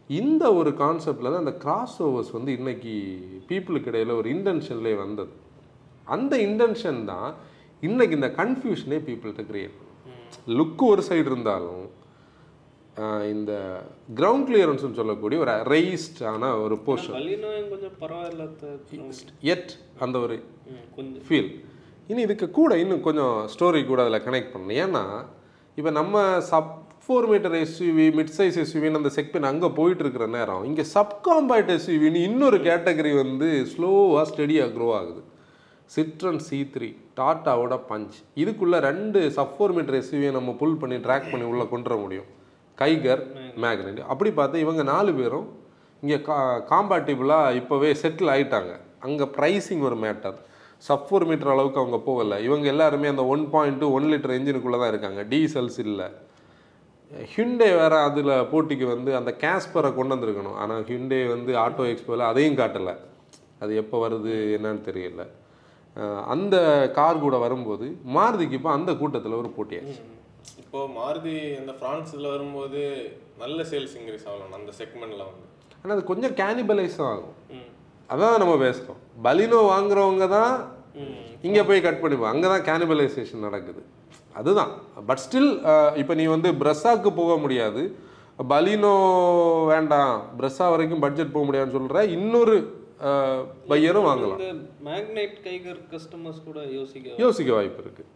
[0.10, 2.94] இந்த ஒரு கான்செப்டில் தான் அந்த கிராஸ் ஓவர்ஸ் வந்து இன்னைக்கு
[3.50, 5.32] பீப்புளுக்கு இடையில ஒரு இன்டென்ஷன்லேயே வந்தது.
[6.08, 7.30] அந்த இன்டென்ஷன் தான்
[7.82, 9.78] இன்னைக்கு இந்த கன்ஃபியூஷனே பீப்புள்கிட்ட கிரியேட்
[10.48, 11.84] லுக்கு ஒரு சைடு இருந்தாலும்
[13.33, 13.51] இந்த
[14.19, 17.15] கிரவுண்ட் கிளியரன்ஸ்னு சொல்லக்கூடிய ஒரு ரைஸ்டான ஒரு போர்ஷன்
[17.74, 18.43] கொஞ்சம் பரவாயில்ல
[19.53, 19.71] எட்
[20.05, 20.36] அந்த ஒரு
[20.98, 21.24] கொஞ்சம்.
[21.27, 21.50] ஃபீல்
[22.12, 24.79] இனி இதுக்கு கூட இன்னும் கொஞ்சம் ஸ்டோரி கூட அதில் கனெக்ட் பண்ணணும்.
[24.86, 25.03] ஏன்னா
[25.77, 26.74] இப்போ நம்ம sub
[27.05, 32.25] four metre SUV mid size எஸ்யூவின்னு அந்த செக்மெண்ட் அங்கே போயிட்டு இருக்கிற நேரம் இங்கே சப்காம்பேக்ட் எஸ்யூவின்னு
[32.29, 35.24] இன்னொரு கேட்டகரி வந்து ஸ்லோவாக ஸ்டெடியாக க்ரோ ஆகுது.
[35.95, 41.31] சிட்ரன் சி த்ரீ டாட்டாவோட பஞ்ச் இதுக்குள்ளே ரெண்டு சப் ஃபோர் மீட்டர் எஸ்யூவியை நம்ம புல் பண்ணி ட்ராக்
[41.31, 42.29] பண்ணி உள்ளே கொண்டு வர முடியும்.
[42.81, 43.23] கைகர்
[43.63, 45.47] மேக்னெட் அப்படி பார்த்தா இவங்க நாலு பேரும்
[46.03, 46.38] இங்கே கா
[46.71, 48.73] காம்பேட்டிபிளாக இப்போவே செட்டில் ஆகிட்டாங்க
[49.07, 50.38] அங்கே ப்ரைஸிங் ஒரு மேட்டர்
[50.85, 52.38] சப் ஃபோர் மீட்டர் அளவுக்கு அவங்க போகலை.
[52.45, 55.21] இவங்க எல்லாருமே அந்த one point two one litre இன்ஜினுக்குள்ளே தான் இருக்காங்க.
[55.33, 56.07] டீசல்ஸ் இல்லை.
[57.33, 60.57] ஹிண்டே வேறு அதில் போட்டிக்கு வந்து அந்த கேஸ்பரை கொண்டு வந்திருக்கணும்.
[60.63, 62.95] ஆனால் ஹிண்டே வந்து ஆட்டோ எக்ஸ்போவில் அதையும் காட்டலை.
[63.63, 65.23] அது எப்போ வருது என்னன்னு தெரியல.
[66.33, 66.55] அந்த
[66.97, 67.85] கார் கூட வரும்போது
[68.17, 70.01] மாருதிக்கு இப்போ அந்த கூட்டத்தில் ஒரு போட்டியாச்சு
[70.62, 72.81] இப்போ மாருதி அந்த பிரான்ஸ் இதுல வரும்போது
[73.43, 75.45] நல்ல சேல்ஸ் இன்க்ரீஸ் ஆகலாம் அந்த செக்மெண்ட்ல வந்து.
[75.81, 77.36] ஆனால் அது கொஞ்சம் கேனிபலைஸ் ஆகும்.
[77.55, 77.67] ம்.
[78.10, 80.53] அதான் நம்ம பேசுகிறோம் பலினோ வாங்குறவங்க தான்
[81.01, 81.17] ம்.
[81.48, 83.81] இங்கே போய் கட் பண்ணிப்போம் அங்கே தான் கேனிபலைசேஷன் நடக்குது.
[84.39, 84.71] அதுதான்.
[85.07, 85.51] பட் ஸ்டில்
[86.01, 87.81] இப்போ நீ வந்து பிரஸ்ஸாக்கு போக முடியாது.
[88.51, 88.93] பலினோ
[89.71, 90.15] வேண்டாம்.
[90.39, 92.55] பிரஸ்ஸா வரைக்கும் பட்ஜெட் போக முடியாதுன்னு சொல்கிற இன்னொரு
[93.71, 94.39] பையரும் வாங்கலாம்.
[94.39, 94.53] இந்த
[94.89, 98.10] மேக்னைட் கைகர் கஸ்டமர்ஸ் கூட யோசிக்க யோசிக்க வாய்ப்பு இருக்குது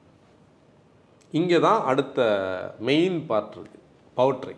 [1.39, 2.19] இங்கே தான் அடுத்த
[2.89, 3.83] மெயின் பார்ட் இருக்குது
[4.17, 4.55] பவுட்ரி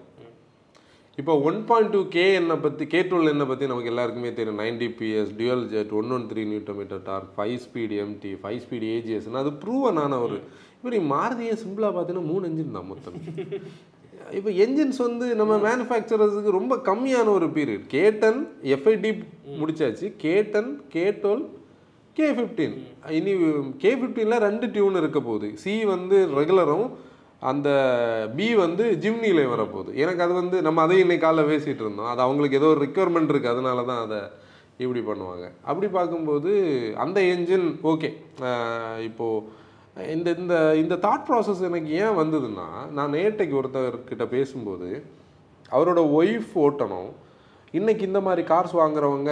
[1.18, 4.60] இப்போ ஒன் பாயிண்ட் டூ கே என்னை பற்றி கே டுவெல் என்னை பற்றி நமக்கு எல்லாருக்குமே தெரியும்.
[4.64, 9.42] Ninety PS dual jet one one three newton metre torque five speed MT five speed ஏஜிஎஸ்னு
[9.44, 10.38] அது ப்ரூவனான ஒரு
[10.76, 13.16] இப்போ நீ மாருதியை சிம்பிளாக பார்த்தீங்கன்னா மூணு என்ஜின் தான் மொத்தம்.
[14.38, 18.40] இப்போ என்ஜின்ஸ் வந்து நம்ம மேனுஃபேக்சரர்ஸுக்கு ரொம்ப கம்மியான ஒரு பீரியட் கேட்டன்
[18.76, 19.12] எஃப்ஐடி
[19.62, 20.08] முடிச்சாச்சு.
[20.26, 21.44] கேட்டன் கேட்டோல்
[22.18, 22.76] கே ஃபிஃப்டீன்
[23.18, 23.34] இனி
[23.84, 25.48] கே ஃபிஃப்டீனில் ரெண்டு டியூன் இருக்க போகுது.
[25.64, 26.88] சி வந்து ரெகுலரும்
[27.50, 27.70] அந்த
[28.38, 29.92] பி வந்து ஜிம்னியில் வரப்போகுது.
[30.04, 32.10] எனக்கு அது வந்து நம்ம அதையும் இன்னைக்கு காலைல பேசிகிட்டு இருந்தோம்.
[32.14, 34.20] அது அவங்களுக்கு ஏதோ ஒரு ரிக்குவயர்மெண்ட் இருக்குது அதனால தான் அதை
[34.84, 35.46] இப்படி பண்ணுவாங்க.
[35.70, 36.52] அப்படி பார்க்கும்போது
[37.04, 38.10] அந்த என்ஜின் ஓகே
[39.10, 39.44] இப்போது
[40.16, 44.90] இந்த இந்த இந்த தாட் ப்ராசஸ் எனக்கு ஏன் வந்ததுன்னா நான் நேட்டைக்கு ஒருத்தர்கிட்ட பேசும்போது
[45.76, 47.10] அவரோட ஒய்ஃப் ஓட்டணும்.
[47.78, 49.32] இன்றைக்கி இந்த மாதிரி கார்ஸ் வாங்குறவங்க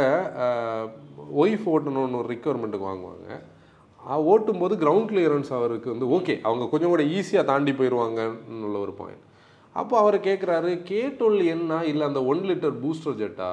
[1.42, 3.30] ஒய்ஃப் ஓட்டணும்னு ஒரு ரிக்குவயர்மெண்ட்டுக்கு வாங்குவாங்க.
[4.32, 8.94] ஓட்டும் போது கிரவுண்ட் கிளியரன்ஸ் அவருக்கு வந்து ஓகே அவங்க கொஞ்சம் கூட ஈஸியாக தாண்டி போயிடுவாங்கன்னு உள்ள ஒரு
[9.00, 9.24] பாயிண்ட்
[9.82, 11.80] அப்போ அவர் கேட்குறாரு கேட்டோல் என்ன?
[11.92, 13.50] இல்லை அந்த ஒன் லிட்டர் பூஸ்டர் ஜெட்டா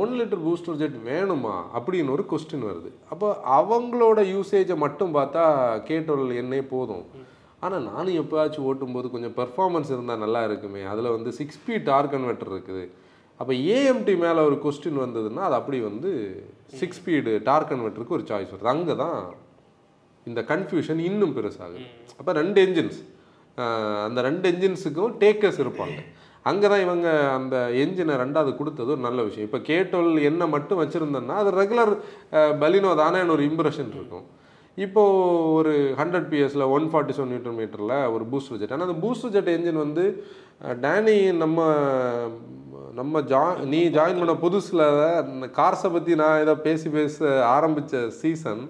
[0.00, 1.54] ஒன் லிட்டர் பூஸ்டர் ஜெட் வேணுமா?
[1.76, 2.90] அப்படின்னு ஒரு கொஸ்டின் வருது.
[3.12, 5.44] அப்போ அவங்களோட யூசேஜை மட்டும் பார்த்தா
[5.90, 7.04] கேட்டோல் என்னே போதும்.
[7.60, 10.82] ஆனால் நானும் எப்போயாச்சும் ஓட்டும்போது கொஞ்சம் பெர்ஃபார்மன்ஸ் இருந்தால் நல்லா இருக்குமே.
[10.92, 12.84] அதில் வந்து சிக்ஸ் ஸ்பீட் டார் கன்வெர்ட்டர் இருக்குது.
[13.40, 16.12] அப்போ ஏஎம்டி மேலே ஒரு கொஸ்டின் வந்ததுன்னா அது அப்படி வந்து
[16.80, 18.72] சிக்ஸ் ஸ்பீடு டார்க் கன்வெர்ட்டருக்கு ஒரு சாய்ஸ் வருது.
[18.74, 19.18] அங்கே தான்
[20.30, 21.82] இந்த கன்ஃபியூஷன் இன்னும் பெருசாகுது.
[22.20, 23.00] அப்போ ரெண்டு என்ஜின்ஸ்
[24.06, 25.98] அந்த ரெண்டு என்ஜின்ஸுக்கும் டேக்கர்ஸ் இருப்பாங்க.
[26.50, 29.46] அங்கே தான் இவங்க அந்த என்ஜினை ரெண்டாவது கொடுத்தது ஒரு நல்ல விஷயம்.
[29.48, 31.92] இப்போ கேட்டோல் என்ன மட்டும் வச்சுருந்தோன்னா அது ரெகுலர்
[32.62, 34.26] பலினோ தானேன்னு ஒரு இம்ப்ரெஷன் இருக்கும்.
[34.84, 39.32] இப்போது ஒரு ஹண்ட்ரட் பிஎஸில் ஒன் ஃபார்ட்டி செவன் நியூட்டன் மீட்டரில் ஒரு பூஸ்டர் ஜெட் ஆனால் அந்த பூஸ்டர்
[39.36, 40.04] ஜெட் என்ஜின் வந்து
[40.84, 41.64] டேனி நம்ம
[42.98, 43.40] நம்ம ஜா
[43.72, 44.82] நீ ஜாயின் பண்ண புதுசில்
[45.20, 48.62] அந்த கார்ஸை பற்றி நான் ஏதோ பேசி பேச ஆரம்பித்த சீசன்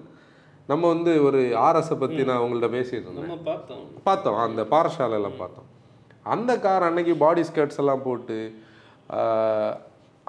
[0.71, 3.43] நம்ம வந்து ஒரு ஆர்எஸை பற்றி நான் உங்கள்ட்ட பேசிட்டு இருந்தேன்.
[3.49, 3.85] பார்த்தோம்.
[4.07, 4.39] பார்த்தோம்.
[4.45, 5.67] அந்த பாறசாலையில் பார்த்தோம்.
[6.35, 8.39] அந்த கார் அன்னைக்கு பாடி ஸ்கர்ட்ஸ் எல்லாம் போட்டு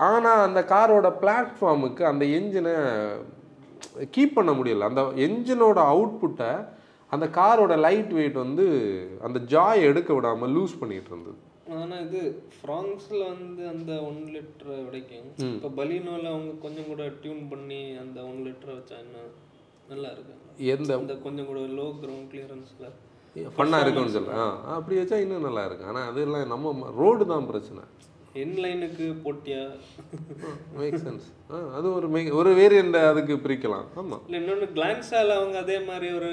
[0.08, 2.74] ஆனால் அந்த காரோட பிளாட்ஃபார்முக்கு அந்த என்ஜினை
[4.16, 4.88] கீப் பண்ண முடியல.
[4.90, 6.52] அந்த என்ஜினோட அவுட்புட்டை
[7.12, 8.66] அந்த காரோட லைட் வெயிட் வந்து
[9.26, 11.38] அந்த ஜாய் எடுக்க விடாமல் லூஸ் பண்ணிட்டு இருந்தது.
[11.76, 12.20] ஆனா இது
[12.56, 18.40] ஃப்ரான்ஸ்ல வந்து அந்த ஒன் லிட்டரை விடைக்கும் இப்போ பலினோல அவங்க கொஞ்சம் கூட டியூன் பண்ணி அந்த ஒன்
[18.46, 19.18] லிட்டரை வச்சா என்ன
[19.92, 20.34] நல்லா இருக்கு?
[20.74, 20.90] எந்த?
[21.02, 21.86] அந்த கொஞ்சம் கூட லோ.
[22.00, 22.88] கிரவுண்ட் கிளியரன்ஸ்ல
[23.56, 24.44] ஃபன்னாக இருக்கும்னு ஆ
[24.76, 25.88] அப்படி வச்சா இன்னும் நல்லா இருக்கு.
[25.90, 27.82] ஆனால் அதெல்லாம் நம்ம ரோடு தான் பிரச்சனை.
[28.42, 29.62] இன்லைனுக்கு போட்டியா?
[30.78, 31.26] மேக் சென்ஸ்
[31.76, 33.86] அது ஒரு மே ஒரு வேரியண்ட் அதுக்கு பிரிக்கலாம்.
[34.00, 36.30] ஆமாம் இல்லை இன்னொன்று கிளான்ஸால அவங்க அதே மாதிரி ஒரு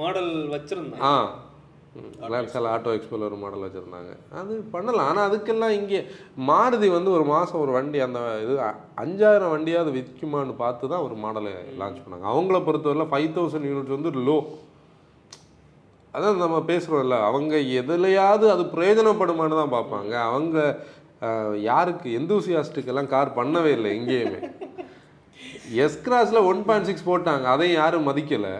[0.00, 1.04] மாடல் வச்சிருந்தாங்க.
[1.94, 2.28] ஆ
[2.74, 4.12] ஆட்டோ எக்ஸ்போல ஒரு மாடல் வச்சுருந்தாங்க.
[4.40, 5.08] அது பண்ணலாம்.
[5.10, 6.00] ஆனால் அதுக்கெல்லாம் இங்கே
[6.50, 8.54] மாருதி வந்து ஒரு மாதம் ஒரு வண்டி அந்த இது
[9.02, 11.52] அஞ்சாயிரம் வண்டியாவது விற்குமான்னு பார்த்து தான் ஒரு மாடலை
[11.82, 12.26] லான்ச் பண்ணாங்க.
[12.32, 14.36] அவங்கள பொறுத்தவரையில் ஃபைவ் தௌசண்ட் யூனிட்ஸ் வந்து லோ
[16.16, 20.12] அதான் நம்ம பேசுகிறோம்ல அவங்க எதுலையாவது அது பிரயோஜனப்படுமான்னு தான் பார்ப்பாங்க.
[20.32, 20.58] அவங்க
[21.70, 24.40] யாருக்கு எந்தூசியாஸ்டுக்கெல்லாம் கார் பண்ணவே இல்லை எங்கேயுமே.
[25.84, 27.46] எஸ் கிராஸில் ஒன் பாயிண்ட் சிக்ஸ் போட்டாங்க.
[27.54, 28.54] அதையும் யாரும் மதிக்கலை.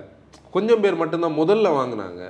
[0.56, 2.22] கொஞ்சம் பேர் மட்டும்தான் முதல்ல வாங்கினாங்க.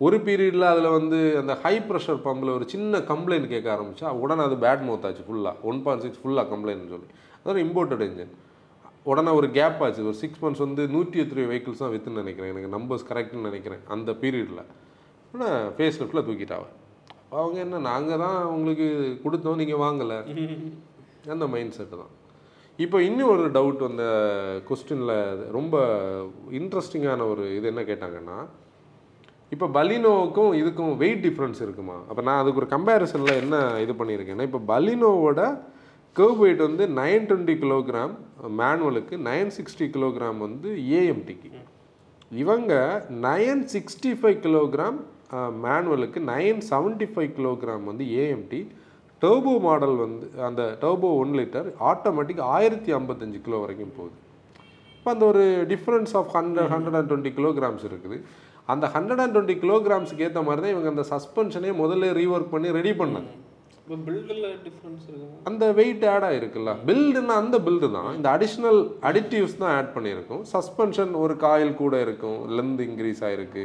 [0.00, 4.56] ஒரு பீரியடில் அதில் வந்து அந்த ஹை ப்ரெஷர் பம்பில் ஒரு சின்ன கம்ப்ளைண்ட் கேட்க ஆரம்பிச்சா உடனே அது
[4.64, 7.08] பேட் மவுத் ஆச்சு ஃபுல்லாக ஒன் பாயிண்ட் சிக்ஸ் ஃபுல்லாக கம்ப்ளைண்ட்னு சொல்லி.
[7.40, 8.32] அதான் இம்போர்ட்டட் இன்ஜின்
[9.10, 10.06] உடனே ஒரு கேப் ஆச்சு.
[10.10, 12.52] ஒரு சிக்ஸ் மந்த்ஸ் வந்து நூற்றி த்ரீ வெஹிக்கிள்ஸ் தான் வித்துன்னு நினைக்கிறேன்.
[12.54, 13.82] எனக்கு நம்பர்ஸ் கரெக்ட்னு நினைக்கிறேன்.
[13.96, 14.64] அந்த பீரியடில்
[15.34, 16.64] ஆனால் ஃபேஸ் லிஃப்டில் தூக்கிட்டாவ
[17.40, 18.86] அவங்க என்ன நாங்கள் தான் உங்களுக்கு
[19.24, 20.18] கொடுத்தோம் நீங்கள் வாங்கலை.
[21.34, 22.12] அந்த மைண்ட் செட்டு தான்.
[22.84, 24.04] இப்போ இன்னும் ஒரு டவுட் வந்த
[24.68, 25.14] கொஸ்டினில்
[25.56, 25.76] ரொம்ப
[26.58, 28.38] இன்ட்ரெஸ்டிங்கான ஒரு இது என்ன கேட்டாங்கன்னா
[29.54, 31.96] இப்போ பலினோவுக்கும் இதுக்கும் வெயிட் டிஃப்ரென்ஸ் இருக்குமா?
[32.08, 35.40] அப்போ நான் அதுக்கு ஒரு கம்பேரிசனில் என்ன இது பண்ணியிருக்கேன்னா இப்போ பலினோவோட
[36.18, 38.14] கர்வ் வெயிட் வந்து நைன் டுவெண்ட்டி கிலோகிராம்
[38.60, 41.50] மேனுவலுக்கு நைன் சிக்ஸ்டி கிலோகிராம் வந்து ஏஎம்டிக்கு
[42.42, 42.72] இவங்க
[43.26, 44.98] நைன் சிக்ஸ்டி ஃபைவ் கிலோகிராம்
[45.64, 48.60] மேனுவலுக்கு நைன் செவன்ட்டி ஃபைவ் கிலோகிராம் வந்து ஏஎம்டி
[49.22, 54.16] டர்போ மாடல் வந்து அந்த டர்போ ஒன் லிட்டர் ஆட்டோமேட்டிக் ஆயிரத்தி ஐம்பத்தஞ்சு கிலோ வரைக்கும் போகுது.
[54.96, 58.16] இப்போ அந்த ஒரு difference of hundred hundred and twenty kilograms இருக்குது.
[58.68, 62.92] அந்த ஹண்ட்ரட் அண்ட் டுவெண்ட்டி கிலோகிராம்ஸுக்கு ஏற்ற மாதிரி தான் இவங்க அந்த சஸ்பென்ஷனே முதல்ல ரீஒர்க் பண்ணி ரெடி
[63.00, 63.30] பண்ணாங்க.
[65.48, 68.10] அந்த வெயிட் ஆட் ஆகிருக்குல்ல பில்டுன்னா அந்த பில்டு தான்.
[68.18, 70.42] இந்த அடிஷ்னல் அடிட்டிவ்ஸ் தான் ஆட் பண்ணியிருக்கும்.
[70.52, 72.38] சஸ்பென்ஷன் ஒரு காயில் கூட இருக்கும்.
[72.58, 73.64] லென்த் இன்க்ரீஸ் ஆகிருக்கு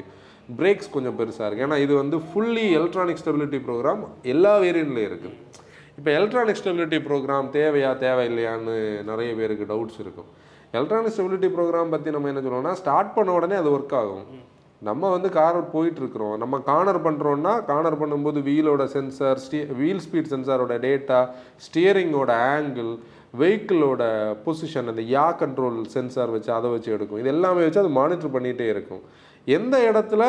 [0.59, 5.35] பிரேக்ஸ் கொஞ்சம் பெருசாக இருக்குது ஏன்னா இது வந்து ஃபுல்லி எலக்ட்ரானிக் ஸ்டெபிலிட்டி ப்ரோக்ராம் எல்லா வேரியண்ட்லேயும் இருக்குது
[5.99, 8.75] இப்போ எலக்ட்ரானிக் ஸ்டெபிலிட்டி ப்ரோக்ராம் தேவையா தேவையில்லையான்னு
[9.11, 10.29] நிறைய பேருக்கு டவுட்ஸ் இருக்கும்.
[10.75, 14.25] எலக்ட்ரானிக் ஸ்டெபிலிட்டி ப்ரோக்ராம் பற்றி நம்ம என்ன சொல்லுவோம்னா ஸ்டார்ட் பண்ண உடனே அது ஒர்க் ஆகும்.
[14.85, 16.33] நம்ம வந்து கார் போயிட்டுருக்குறோம்.
[16.41, 21.19] நம்ம கார்னர் பண்ணுறோன்னா கார்னர் பண்ணும்போது வீலோட சென்சார் ஸ்டீ வீல் ஸ்பீட் சென்சாரோட டேட்டா
[21.65, 22.91] ஸ்டியரிங்கோட ஆங்கிள்
[23.39, 24.01] வெஹிக்கிளோட
[24.43, 27.21] பொசிஷன் அந்த யா கண்ட்ரோல் சென்சார் வச்சு அதை வச்சு எடுக்கும்.
[27.21, 29.01] இது எல்லாமே வச்சு அது மானிட்டர் பண்ணிகிட்டே இருக்கும்.
[29.57, 30.23] எந்த இடத்துல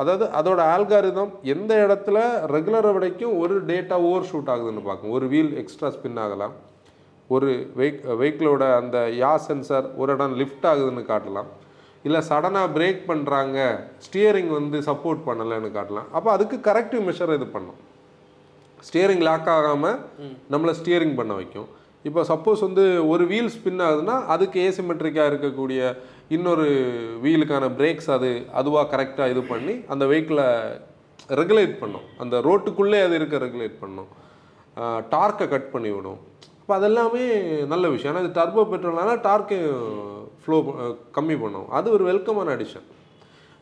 [0.00, 2.18] அதாவது அதோட ஆல்காரிதம் எந்த இடத்துல
[2.54, 5.14] ரெகுலரை விடைக்கும் ஒரு டேட்டா ஓவர் ஷூட் ஆகுதுன்னு பார்க்கும்.
[5.18, 6.54] ஒரு வீல் எக்ஸ்ட்ரா ஸ்பின் ஆகலாம்.
[7.34, 11.50] ஒரு வெஹிக் வெஹிக்கிளோட அந்த யா சென்சார் ஒரு இடம் லிஃப்ட் ஆகுதுன்னு காட்டலாம்.
[12.06, 13.58] இல்லை சடனாக பிரேக் பண்ணுறாங்க
[14.06, 16.08] ஸ்டியரிங் வந்து சப்போர்ட் பண்ணலைன்னு காட்டலாம்.
[16.16, 17.78] அப்போ அதுக்கு கரெக்டிவ் மெஷர் இது பண்ணும்.
[18.86, 19.98] ஸ்டியரிங் லாக் ஆகாமல்
[20.54, 21.68] நம்மளை ஸ்டியரிங் பண்ண வைக்கும்.
[22.08, 25.80] இப்போ சப்போஸ் வந்து ஒரு வீல் ஸ்பின் ஆகுதுன்னா அதுக்கு ஏசிமெட்ரிக்காக இருக்கக்கூடிய
[26.36, 26.66] இன்னொரு
[27.24, 30.46] வீலுக்கான பிரேக்ஸ் அது அதுவாக கரெக்டாக இது பண்ணி அந்த வெஹிக்கிளை
[31.40, 32.06] ரெகுலேட் பண்ணும்.
[32.22, 34.10] அந்த ரோட்டுக்குள்ளே அது இருக்க ரெகுலேட் பண்ணும்.
[35.14, 36.20] டார்க்கை கட் பண்ணி விடும்.
[36.60, 37.24] அப்போ அதெல்லாமே
[37.72, 38.12] நல்ல விஷயம்.
[38.12, 39.58] ஆனால் இது டர்போ பெட்ரோல்னால டார்க்கு
[40.44, 40.58] ஃப்ளோ
[41.16, 41.68] கம்மி பண்ணும்.
[41.78, 42.88] அது ஒரு வெல்கமான அடிஷன்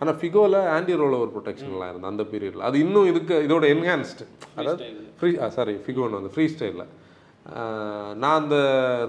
[0.01, 4.25] ஆனால் ஃபிகோவில் ஆன்டி ரோல் ஓவர் ப்ரொடெக்ஷன்லாம் இருந்தது அந்த பீரியடில் அது இன்னும் இதுக்கு இதோட என்ஹான்ஸ்டு
[4.59, 6.89] அதாவது ஃப்ரீ சாரி ஃபிகோன்னு வந்து ஃப்ரீ ஸ்டைலில்
[8.23, 8.57] நான் அந்த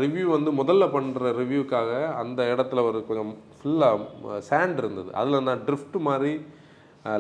[0.04, 1.90] ரிவ்யூ வந்து முதல்ல பண்ணுற ரிவ்யூக்காக
[2.22, 5.10] அந்த இடத்துல ஒரு கொஞ்சம் ஃபுல்லாக சேண்ட் இருந்தது.
[5.20, 6.34] அதில் நான் ட்ரிஃப்ட் மாதிரி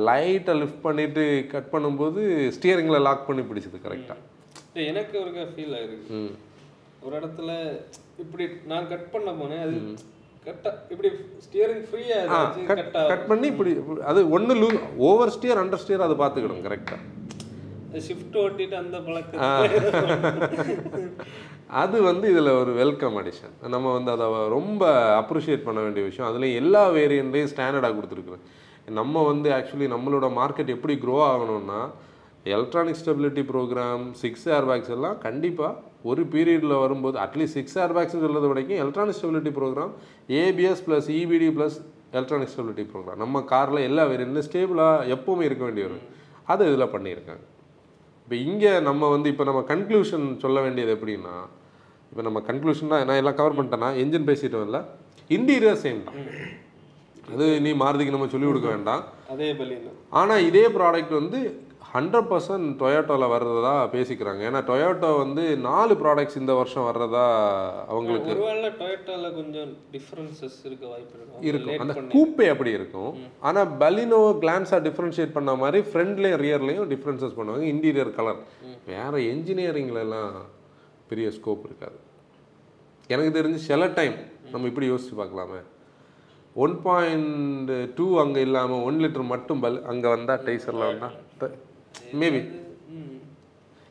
[0.07, 2.21] லைட்டாக லிஃப்ட் பண்ணிவிட்டு கட் பண்ணும்போது
[2.55, 6.21] ஸ்டியரிங்கில் லாக் பண்ணி பிடிச்சது கரெக்டாக எனக்கு ஒரு ஃபீல் ஆயிருக்கு.
[7.05, 7.51] ஒரு இடத்துல
[8.23, 9.77] இப்படி நான் கட் பண்ண போனேன் அது
[10.47, 11.10] கட்டா இப்படி
[11.45, 13.73] ஸ்டியரிங் ஃப்ரீயா ஆ இருந்துச்சு கட் பண்ணி இப்படி
[14.12, 14.69] அது ஒன்று லூ
[15.10, 17.01] ஓவர் ஸ்டியர் அண்டர் ஸ்டியர் அதை பார்த்துக்கிடும் கரெக்டாக
[18.08, 19.41] ஷிஃப்ட் ஓட்டிட்டு அந்த பழக்கம்
[21.82, 24.25] அது வந்து இதில் ஒரு வெல்கம் அடிஷன் நம்ம வந்து அதை
[24.56, 24.84] ரொம்ப
[25.21, 26.27] அப்ரிஷியேட் பண்ண வேண்டிய விஷயம்.
[26.29, 28.43] அதுலேயும் எல்லா வேரியண்ட்லேயும் ஸ்டாண்டர்டாக கொடுத்துருக்குறேன்.
[28.99, 31.79] நம்ம வந்து ஆக்சுவலி நம்மளோட மார்க்கெட் எப்படி க்ரோ ஆகணும்னா
[32.56, 38.47] electronic stability program six airbags எல்லாம் கண்டிப்பாக ஒரு பீரியடில் வரும்போது அட்லீஸ்ட் சிக்ஸ் ஏர் பேக்ஸ் சொல்கிறது
[38.51, 39.91] வரைக்கும் electronic stability program
[40.41, 41.77] ABS plus EBD plus
[42.17, 46.03] electronic stability program நம்ம காரில் எல்லா வேரியண்ட்லையும் ஸ்டேபிளாக எப்போவுமே இருக்க வேண்டிய வரும்
[46.53, 47.43] அதை இதில் பண்ணியிருக்காங்க.
[48.25, 51.35] இப்போ இங்கே நம்ம வந்து இப்போ நம்ம கன்க்ளூஷன் சொல்ல வேண்டியது எப்படின்னா
[52.11, 54.79] இப்போ நம்ம கன்க்ளூஷன் தான் நான் எல்லாம் கவர் பண்ணிட்டேன்னா என்ஜின் பேசிட்டு வரல
[55.29, 56.19] இன்டீரியர் சேம் தான்
[57.33, 59.03] அது நீ மாருதிக்கு நம்ம சொல்லிக் கொடுக்க வேண்டாம்.
[59.33, 59.47] அதே
[60.19, 61.39] ஆனால் இதே ப்ராடக்ட் வந்து
[61.91, 64.41] ஹண்ட்ரட் பர்சன்ட் டொயோட்டோவில் வர்றதா பேசிக்கிறாங்க.
[64.50, 67.26] ஏன்னா டொயோட்டோ வந்து நாலு ப்ராடக்ட்ஸ் இந்த வருஷம் வர்றதா
[67.91, 71.82] அவங்களுக்கு ஒருவேளை டொயோட்டால கொஞ்சம் டிஃபரன்சஸ் இருக்க வாய்ப்பு இருக்கும்.
[71.84, 73.12] அந்த கூப்பே அப்படி இருக்கும்.
[73.50, 77.67] ஆனால் பலினோ கிளான்ஸாக டிஃப்ரென்ஷியேட் பண்ண மாதிரி ஃப்ரண்ட்லேயும் ரியர்லேயும் டிஃப்ரென்சஸ் பண்ணுவாங்க.
[77.74, 78.39] இன்டீரியர் கலர்
[78.93, 80.32] வேற என்ஜினியரிங்ல எல்லாம்
[81.12, 82.00] பெரிய ஸ்கோப் இருக்காது.
[83.13, 84.17] எனக்கு தெரிஞ்சு சில டைம்
[84.54, 85.62] நம்ம இப்படி யோசிச்சு பார்க்கலாமே.
[86.63, 91.15] ஒன் பாயிண்ட் டூ அங்கே இல்லாமல் ஒன் லிட்டர் மட்டும் பல் அங்கே வந்தால் டேசரில் வந்தால்
[92.21, 92.41] மேபி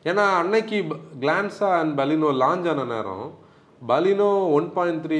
[0.09, 0.77] ஏன்னா அன்னைக்கு
[1.23, 3.25] கிளான்ஸா அண்ட் பலினோ லான்ச் ஆன நேரம்
[3.81, 5.19] பலினோ ஒன் பாயிண்ட் த்ரீ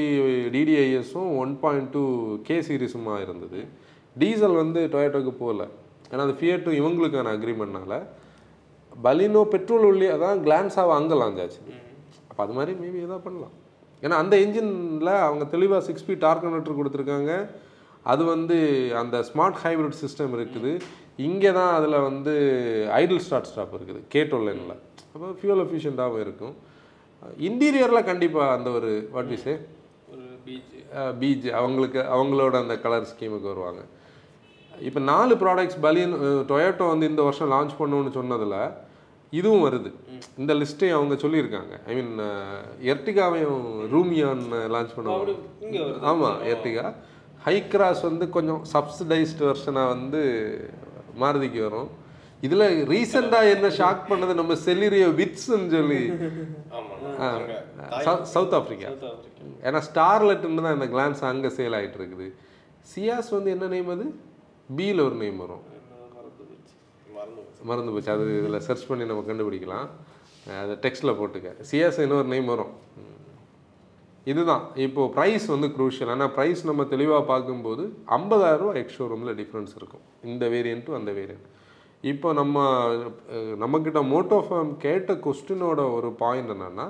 [0.56, 2.04] டிடிஐஎஸும் ஒன் பாயிண்ட் டூ
[2.48, 3.60] கே சீரிஸுமா இருந்தது.
[4.22, 5.62] டீசல் வந்து டொயேட்டோக்கு போகல.
[6.10, 7.98] ஏன்னா அது ஃபியட்டும் இவங்களுக்கான அக்ரிமெண்ட்னால
[9.06, 11.60] பலினோ பெட்ரோல் உள்ளே அதான் கிளான்ஸாவை அங்கே லான்ச் ஆச்சு.
[12.30, 13.54] அப்போ அது மாதிரி மேபி எதாவது பண்ணலாம்.
[14.04, 17.32] ஏன்னா அந்த என்ஜினில் அவங்க தெளிவாக சிக்ஸ் ஸ்பீட் டார்க் கொடுத்துருக்காங்க.
[18.12, 18.56] அது வந்து
[19.02, 20.72] அந்த ஸ்மார்ட் ஹைப்ரிட் சிஸ்டம் இருக்குது.
[21.18, 22.32] இங்கே தான் அதில் வந்து
[23.00, 24.76] ஐடில் ஸ்டார்ட் ஸ்டாப் இருக்குது கேட்டோல்லைனில்
[25.14, 26.54] அப்போ ஃபியூல் எஃபிஷியண்ட்டாகவும் இருக்கும்.
[27.48, 29.52] இன்டீரியரில் கண்டிப்பாக அந்த ஒரு வாட் வி சே
[30.12, 30.72] ஒரு பீச்
[31.20, 33.82] பீச் அவங்களுக்கு அவங்களோட அந்த கலர் ஸ்கீமுக்கு வருவாங்க.
[34.88, 36.16] இப்போ நாலு ப்ராடக்ட்ஸ் பலியன்
[36.50, 38.58] டொயோட்டோ வந்து இந்த வருஷம் லான்ச் பண்ணணும்னு சொன்னதில்
[39.38, 39.90] இதுவும் வருது.
[40.40, 41.74] இந்த லிஸ்ட்டையும் அவங்க சொல்லியிருக்காங்க.
[41.90, 42.14] ஐ மீன்
[42.92, 45.34] எர்டிகாவையும் ரூமியான் லான்ச் பண்ணுவாங்க.
[46.10, 46.86] ஆமாம் எர்டிகா
[47.46, 50.22] ஹை கிராஸ் வந்து கொஞ்சம் சப்சிடைஸ்டு வெர்ஷனாக வந்து
[51.22, 51.90] மாருதிக்கு வரும்.
[52.46, 54.32] இதில் ரீசெண்டாக என்ன ஷாக் பண்ணது?
[54.40, 56.00] நம்ம செலிரியோ விட்ஸ்ன்னு சொல்லி.
[58.34, 58.88] சவுத் ஆஃப்ரிக்கா
[59.68, 62.26] ஏன்னா ஸ்டார்லெட்னு தான் இந்த கிளான்ஸ் அங்கே சேல் ஆகிட்டு இருக்குது.
[62.92, 64.06] சியாஸ் வந்து என்ன நேம் அது?
[64.78, 65.64] பியில் ஒரு நேம் வரும்.
[67.68, 68.10] மறந்து போச்சு.
[68.14, 69.88] அது இதில் சர்ச் பண்ணி நம்ம கண்டுபிடிக்கலாம்.
[70.62, 71.50] அதை டெக்ஸ்ட்டில் போட்டுக்க.
[71.70, 72.72] சியாஸ் இன்னொரு நேம் வரும்.
[74.30, 74.62] இதுதான்.
[74.84, 77.82] இப்போது ப்ரைஸ் வந்து குரூஷியல் ஆனால் ப்ரைஸ் நம்ம தெளிவாக பார்க்கும்போது
[78.16, 80.04] 50000 ரூபா எக்ஸ் ஷோரூமில் டிஃப்ரென்ஸ் இருக்கும்.
[80.32, 81.48] இந்த வேரியண்ட்டும் அந்த வேரியண்ட்
[82.12, 82.62] இப்போ நம்ம
[83.62, 86.86] நம்மக்கிட்ட நம்மக்கிட்ட மோட்டோஃபார்ம் கேட்ட கொஸ்டினோட ஒரு பாயிண்ட் என்னென்னா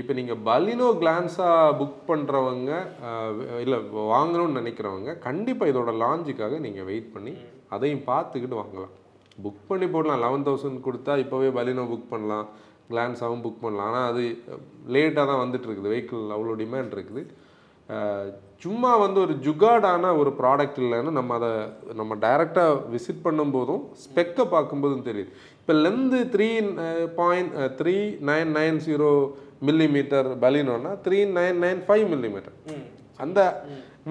[0.00, 2.72] இப்போ நீங்கள் பலினோ கிளான்ஸாக புக் பண்ணுறவங்க
[3.64, 3.78] இல்லை
[4.14, 7.32] வாங்கணும்னு நினைக்கிறவங்க கண்டிப்பாக இதோட லாஞ்சுக்காக நீங்கள் வெயிட் பண்ணி
[7.76, 8.94] அதையும் பார்த்துக்கிட்டு வாங்கலாம்.
[9.44, 10.22] புக் பண்ணி போடலாம்.
[10.24, 12.46] லெவன் தௌசண்ட் கொடுத்தா இப்போவே பலினோ புக் பண்ணலாம்.
[12.90, 13.88] கிளான்ஸாகவும் புக் பண்ணலாம்.
[13.90, 14.22] ஆனால் அது
[14.94, 17.24] லேட்டாக தான் வந்துட்டு இருக்குது வெஹிக்கிள் அவ்வளோ டிமாண்ட் இருக்குது.
[18.64, 21.52] சும்மா வந்து ஒரு ஜுகாடான ஒரு ப்ராடக்ட் இல்லைன்னு நம்ம அதை
[22.00, 25.30] நம்ம டைரெக்டாக விசிட் பண்ணும்போதும் ஸ்பெக்கை பார்க்கும்போதும் தெரியுது.
[25.60, 26.48] இப்போ length three
[27.20, 27.96] point three
[28.30, 29.10] nine nine zero
[29.68, 32.56] millimetre பலினோன்னா three nine nine five millimetre
[33.24, 33.40] அந்த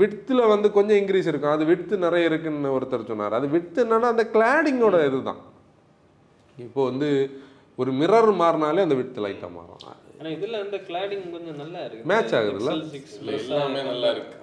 [0.01, 1.55] விட்த்தில் வந்து கொஞ்சம் இன்க்ரீஸ் இருக்கும்.
[1.57, 3.37] அது விட்த்து நிறைய இருக்குன்னு ஒருத்தர் சொன்னார்.
[3.39, 5.39] அது விட்த்து என்னன்னா அந்த கிளாடிங்கோட இதுதான்.
[6.67, 7.09] இப்போ வந்து
[7.81, 9.81] ஒரு மிரர் மாறினாலே அந்த விட்த்து லைட்டாக மாறும்.
[10.19, 12.07] ஆனா இதுல அந்த கிளாடிங் கொஞ்சம் நல்லா இருக்கு.
[12.11, 12.71] Match ஆகுதுல்ல?
[13.39, 14.35] எல்லாமே நல்லா இருக்கு.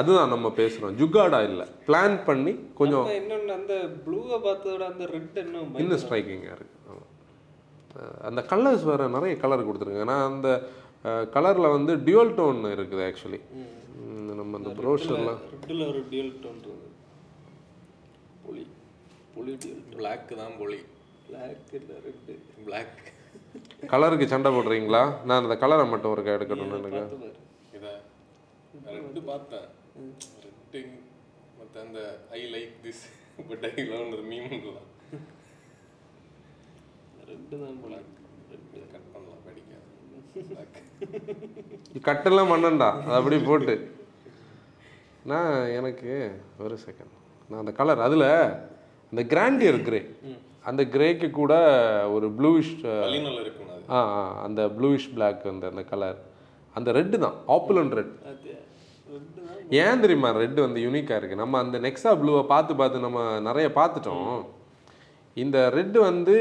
[0.00, 1.64] அதுதான் நம்ம பேசுகிறோம் ஜுகாடா இல்லை.
[1.86, 6.76] பிளான் பண்ணி கொஞ்சம் ஆனா இன்னொன்னு அந்த ப்ளூவை பார்த்ததோட அந்த ரெட் இன்னும் இன்னும் ஸ்ட்ரைக்கிங்காக இருக்குது
[8.28, 10.48] அந்த கலர்ஸ் வேறு நிறைய கலர் கொடுத்துருங்க ஆனால் அந்த
[11.36, 13.40] கலரில் வந்து டியூல் டோன் இருக்குது ஆக்சுவலி
[14.40, 16.90] நம்ம அந்த ப்ரோஷரில் ரெட்டில் ஒரு டியூல் டோன் இருக்கு
[18.44, 18.64] புலி
[19.36, 20.78] புலி டியூல் பிளாக் தான் பொலி.
[21.28, 21.72] Black
[22.06, 22.34] red.
[22.66, 22.94] பிளாக்
[23.92, 25.02] கலருக்கு சண்டை போடுறீங்களா?
[25.26, 27.02] நான் அந்த கலரை மட்டும் ஒரு எடுக்கணும்னு எனக்கு
[27.78, 27.92] இதை
[28.96, 29.66] ரெட்டு பார்த்தேன்.
[30.44, 30.80] ரெட்டு
[31.58, 32.00] மற்ற அந்த
[32.38, 33.02] I like this
[33.50, 34.88] but I love ஒரு மீம் தான்
[37.30, 37.94] ரெட்டு தான் போல.
[38.52, 39.86] ரெட்டு கட் பண்ணலாம் படிக்காது.
[40.50, 40.74] Black.
[42.08, 42.90] கட்டெல்லாம் பண்ணண்டா.
[43.06, 43.76] அது அப்படி போட்டு.
[45.30, 46.10] நான் எனக்கு
[46.64, 47.14] ஒரு செகண்ட்
[47.48, 48.28] நான் அந்த கலர் அதில்
[49.12, 50.00] அந்த கிராண்டியர் கிரே
[50.64, 51.52] அந்த கிரேக்கு கூட
[52.16, 52.26] ஒரு
[53.74, 53.84] அது.
[53.96, 56.18] ஆ ஆ அந்த ப்ளூயிஷ் பிளாக் அந்த அந்த கலர்
[56.78, 58.54] அந்த ரெட்டு தான் ஆப்புலன் ரெட் ரெட்டு
[59.82, 64.36] ஏன் தெரியுமா ரெட் வந்து யூனிக்காக இருக்குது நம்ம அந்த நெக்ஸா ப்ளூவை பார்த்து பார்த்து நம்ம நிறைய பார்த்துட்டோம்.
[65.36, 66.36] இந்த ரெட் வந்து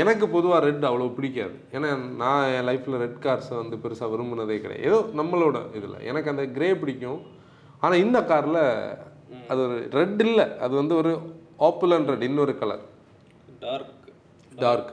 [0.00, 1.56] எனக்கு பொதுவாக ரெட் அவ்வளோ பிடிக்காது.
[1.76, 1.90] ஏன்னா
[2.22, 4.86] நான் என் லைஃப்பில் ரெட் கார்ஸை வந்து பெருசாக விரும்பினதே கிடையாது.
[4.88, 5.98] ஏதோ நம்மளோட இதில்.
[6.10, 7.20] எனக்கு அந்த கிரே பிடிக்கும்.
[7.84, 8.62] ஆனால் இந்த காரில்
[9.50, 10.46] அது ஒரு ரெட் இல்லை.
[10.64, 11.12] அது வந்து ஒரு
[11.58, 12.82] ஆப்புலன் ரெட் இன்னொரு கலர்
[13.60, 13.94] டார்க்
[14.56, 14.92] டார்க்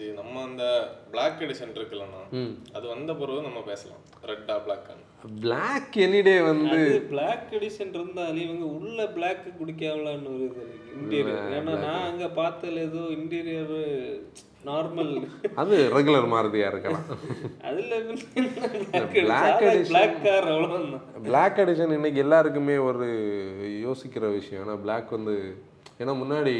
[0.00, 0.64] சரி நம்ம அந்த
[1.10, 2.20] பிளாக் எடிஷன் இருக்குல்லண்ணா
[2.72, 4.02] அது வந்த பிறகு நம்ம பேசலாம்.
[4.24, 5.06] ரெட்டா பிளாக்கான்னு
[5.40, 10.46] பிளாக் எனிடே வந்து பிளாக் எடிஷன் இருந்தாலும் இவங்க உள்ள பிளாக் குடிக்காவலான்னு ஒரு
[10.98, 13.74] இன்டீரியர் ஏன்னா நான் அங்க பார்த்ததுல ஏதோ இன்டீரியர்
[14.64, 15.12] நார்மல்
[15.54, 17.04] அது ரெகுலர் மாருதியாக இருக்கலாம்.
[17.62, 17.98] அதுல
[19.26, 21.02] black edition- பிளாக் கார் அவ்வளவுதான்.
[21.22, 23.08] பிளாக் எடிஷன் இன்னைக்கு எல்லாருக்குமே ஒரு
[23.86, 24.64] யோசிக்கிற விஷயம்.
[24.64, 25.36] ஏன்னா பிளாக் வந்து
[25.98, 26.56] ஏன்னா முன்னாடி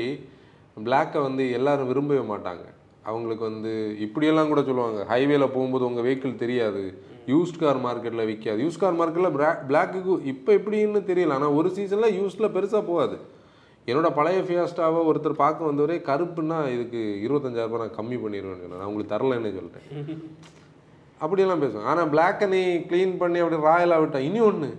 [0.84, 2.66] பிளாக்கை வந்து எல்லாரும் விரும்பவே மாட்டாங்க.
[3.04, 5.00] அவங்களுக்கு வந்து இப்படியெல்லாம் கூட சொல்லுவாங்க.
[5.12, 6.82] ஹைவேல போகும்போது உங்கள் வெஹிக்கிள் தெரியாது.
[7.26, 9.36] யூஸ்ட் கார் மார்க்கெட்டில் விற்காது யூஸ்ட் கார் மார்க்கெட்டில்
[9.70, 11.36] பிளாக்குக்கு இப்போ எப்படின்னு தெரியல.
[11.38, 13.18] ஆனால் ஒரு சீசனில் யூஸ்டில் பெருசாக போகாது.
[13.86, 19.14] என்னோட பழைய ஃபியாஸ்டாவை ஒருத்தர் பார்க்க வந்தவரே கருப்புன்னா இதுக்கு இருபத்தஞ்சாயிரம் ரூபாய் நான் கம்மி பண்ணிடுவேன் நான் உங்களுக்கு
[19.14, 19.88] தரலன்னு சொல்லிட்டேன்.
[21.22, 21.90] அப்படியெல்லாம் பேசுவாங்க.
[21.92, 22.60] ஆனால் பிளாக்கை நீ
[22.90, 24.70] க்ளீன் பண்ணி அப்படி ராயலாக விட்டா இனி ஒன்று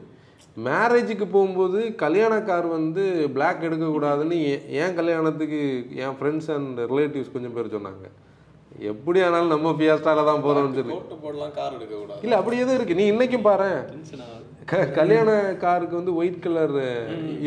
[0.58, 5.60] மேரேஜுக்கு போகும்போது கல்யாண கார் வந்து பிளாக் எடுக்கக்கூடாதுன்னு ஏ- ஏன் கல்யாணத்துக்கு
[5.96, 8.08] என் ஃப்ரெண்ட்ஸ் அண்ட் ரிலேட்டிவ்ஸ் கொஞ்சம் பேர் சொன்னாங்க.
[8.84, 10.96] எப்படி ஆனாலும் நம்ம ஃபியாஸ்டால தான் போகிறோம்னு சொல்லி.
[11.22, 13.08] போடலாம் கார் எடுக்க கூடாது இல்லை அப்படி எதுவும் இருக்குது நீ
[13.88, 16.76] டென்ஷன் ஆகுது க கல்யாண காருக்கு வந்து ஒயிட் கலர்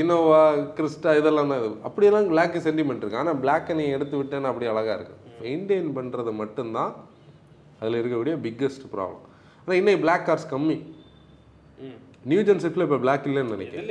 [0.01, 0.43] இனோவா
[0.77, 1.71] கிறிஸ்டா இதெல்லாம் தான் இது.
[1.83, 3.17] அப்படியெல்லாம் பிளாக் சென்டிமெண்ட் இருக்கு.
[3.17, 5.15] ஆனால் பிளாக்கை நீ எடுத்து விட்டேன்னா அப்படி அழகாக இருக்கு.
[5.41, 6.93] மெயின்டைன் பண்ணுறது மட்டும்தான்
[7.81, 9.23] அதில் இருக்கக்கூடிய பிக்கஸ்ட் ப்ராப்ளம்
[9.63, 10.77] ஆனால் இன்னைக்கு பிளாக் கார்ஸ் கம்மி.
[12.31, 13.89] நியூ ஜென் செட்டில் இப்போ பிளாக் இல்லைன்னு நினைக்கிறேன்.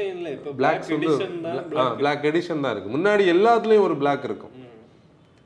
[0.59, 4.53] பிளாக்ஸ் பிளாக் வந்து பிளாக் எடிஷன் தான் இருக்குது முன்னாடி எல்லாத்துலேயும் ஒரு பிளாக் இருக்கும்.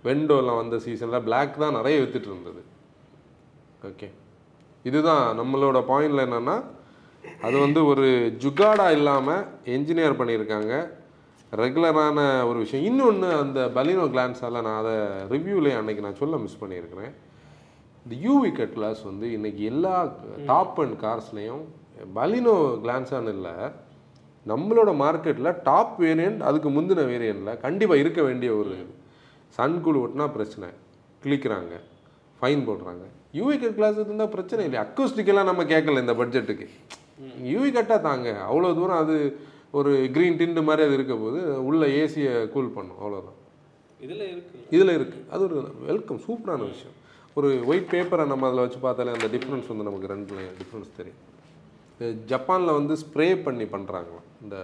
[0.08, 2.62] வெண்டோலாம் வந்த சீசனில் பிளாக் தான் நிறைய வித்துட்டு இருந்தது.
[3.89, 4.10] ஓகே
[4.89, 6.58] இதுதான் நம்மளோட பாயிண்ட்ல என்னன்னா
[7.47, 8.08] அது வந்து ஒரு
[8.43, 9.43] ஜுகாடா இல்லாமல்
[9.76, 10.73] என்ஜினியர் பண்ணியிருக்காங்க.
[11.62, 12.19] ரெகுலரான
[12.50, 12.86] ஒரு விஷயம்.
[12.89, 14.95] இன்னொன்று அந்த பலினோ கிளான்ஸால் நான் அதை
[15.34, 17.12] ரிவ்யூலேயே அன்னைக்கு நான் சொல்ல மிஸ் பண்ணியிருக்கிறேன்.
[18.04, 19.95] இந்த யூவி கட் கிளாஸ் வந்து இன்னைக்கு எல்லா
[20.52, 21.65] டாப் அண்ட் கார்ஸ்லேயும்
[22.17, 22.55] பலினோ
[22.86, 23.53] கிளான்ஸான்னு இல்லை.
[24.51, 28.75] நம்மளோட மார்க்கெட்டில் டாப் வேரியண்ட் அதுக்கு முந்தின வேரியண்ட்டில் கண்டிப்பாக இருக்க வேண்டிய ஒரு
[29.57, 30.69] சன் கூல் ஓட்டினா பிரச்சனை.
[31.23, 31.73] கிளிக்கிறாங்க
[32.39, 33.05] ஃபைன் போடுறாங்க.
[33.38, 36.67] யூவி கட் கிளாஸ் இருந்தால் பிரச்சனை இல்லை அக்கோஸ்டிக்கெல்லாம் நம்ம கேட்கல இந்த பட்ஜெட்டுக்கு.
[37.51, 38.29] யூவி கட்டாக தாங்க.
[38.49, 39.15] அவ்வளோ தூரம் அது
[39.77, 42.99] ஒரு க்ரீன் டிண்டு மாதிரி அது இருக்க போது உள்ள ஏசியை கூல் பண்ணும்.
[43.01, 43.39] அவ்வளோதான்
[44.05, 44.57] இதுல இருக்கு.
[44.75, 46.95] இதில் இருக்குது அது ஒரு வெல்கம் சூப்பரான விஷயம்.
[47.39, 51.21] ஒரு ஒயிட் பேப்பரை நம்ம அதில் வச்சு பார்த்தாலே அந்த டிஃப்ரென்ஸ் வந்து நமக்கு ரெண்டுல டிஃப்ரென்ஸ் தெரியும்.
[52.31, 54.57] ஜப்பானில் வந்து ஸ்ப்ரே பண்ணி பண்ணுறாங்களாம் இந்த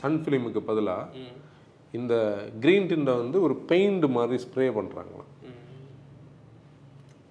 [0.00, 1.04] சன் ஃபிலிமுக்கு பதிலாக.
[1.98, 2.14] இந்த
[2.60, 5.30] க்ரீன் டிண்டை வந்து ஒரு பெயிண்ட் மாதிரி ஸ்ப்ரே பண்ணுறாங்களாம்.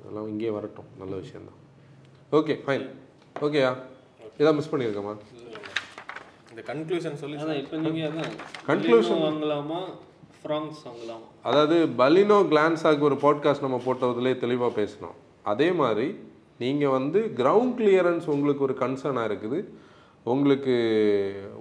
[0.01, 0.89] அதெல்லாம் இங்கேயே வரட்டும்.
[0.97, 1.59] நல்ல விஷயந்தான்
[2.31, 2.85] ஓகே ஃபைன்.
[3.41, 3.71] ஓகேயா?
[4.39, 5.15] இதான் மிஸ் பண்ணியிருக்கேம்மா
[6.51, 8.31] இந்த கன்க்ளூஷன் சொல்லி அதான் இப்போ நீங்க அதான்.
[8.69, 9.17] Conclusion.
[9.17, 9.79] Lino வாங்கலாமா
[10.41, 15.17] ஃப்ராங்ஸ் வாங்கலாமா அதாவது பலினோ கிளான்ஸாக்கு ஒரு பாட்காஸ்ட் நம்ம போட்டதுலேயே தெளிவாக பேசினோம்.
[15.43, 16.07] அதே மாதிரி
[16.63, 19.59] நீங்கள் வந்து கிரவுண்ட் கிளியரன்ஸ் உங்களுக்கு ஒரு கன்சர்னாக இருக்குது.
[20.31, 20.73] உங்களுக்கு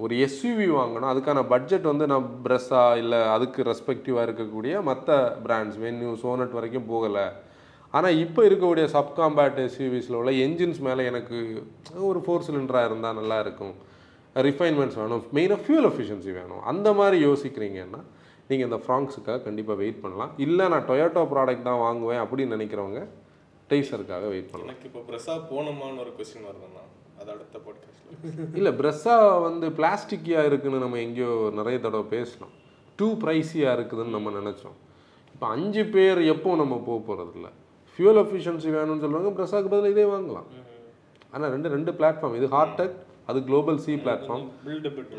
[0.05, 1.11] ஒரு எஸ்யூவி வாங்கணும்.
[1.13, 7.27] அதுக்கான பட்ஜெட் வந்து நான் ப்ரெஸ்ஸா இல்லை அதுக்கு ரெஸ்பெக்டிவாக இருக்கக்கூடிய மற்ற பிராண்ட்ஸ் வென்யூ சோனட் வரைக்கும் போகலை.
[7.97, 11.37] ஆனால் இப்போ இருக்கக்கூடிய சப்காம்பேட் எஸ்யூவிஸில் உள்ள என்ஜின்ஸ் மேலே எனக்கு
[12.09, 13.75] ஒரு ஃபோர் சிலிண்டராக இருந்தால் நல்லா இருக்கும்.
[14.49, 15.23] ரிஃபைன்மெண்ட்ஸ் வேணும்.
[15.37, 16.61] மெயினாக ஃபியூல் எஃபிஷியன்சி வேணும்.
[16.73, 18.03] அந்த மாதிரி யோசிக்கிறீங்கன்னா
[18.51, 20.35] நீங்கள் இந்த ஃப்ராங்க்ஸுக்காக கண்டிப்பாக வெயிட் பண்ணலாம்.
[20.47, 23.01] இல்லை நான் டொயோட்டோ ப்ராடக்ட் தான் வாங்குவேன் அப்படின்னு நினைக்கிறவங்க
[23.71, 24.71] டெய்சருக்காக வெயிட் பண்ணலாம்.
[24.71, 26.85] எனக்கு இப்போ ப்ரெஸ்ஸா போகணுமான்னு ஒரு கொஸ்டின் வருதுண்ணா.
[27.21, 32.55] அது அடுத்த பாட்காஸ்ட்ல இல்லை ப்ரெஸ்ஸா வந்து பிளாஸ்டிக்கியாக இருக்குன்னு நம்ம எங்கேயோ நிறைய தடவை பேசலாம்
[32.99, 34.77] டூ ப்ரைஸியாக இருக்குதுன்னு நம்ம நினச்சோம்.
[35.35, 37.51] இப்போ அஞ்சு பேர் எப்போ நம்ம போக போகிறதில்ல
[37.99, 40.49] ஃபியூல் எஃபிஷியன்சி வேணும்னு சொல்கிறவங்க ப்ரெஸ்ஸாக்கு பதில் இதே வாங்கலாம்.
[41.35, 42.97] ஆனால் ரெண்டு ரெண்டு பிளாட்ஃபார்ம் இது ஹார்டெக்
[43.31, 44.45] அது குளோபல் சி பிளாட்ஃபார்ம்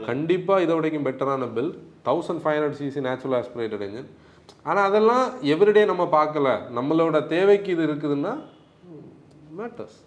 [0.09, 1.71] கண்டிப்பாக இதை விடைக்கும் பெட்டரான bill
[2.07, 4.09] thousand five hundred cc natural aspirated engine
[4.69, 6.47] ஆனால் அதெல்லாம் எவ்ரிடே நம்ம பார்க்கல.
[6.77, 8.34] நம்மளோட தேவைக்கு இது இருக்குதுன்னா
[9.60, 9.99] மேட்டர்ஸ்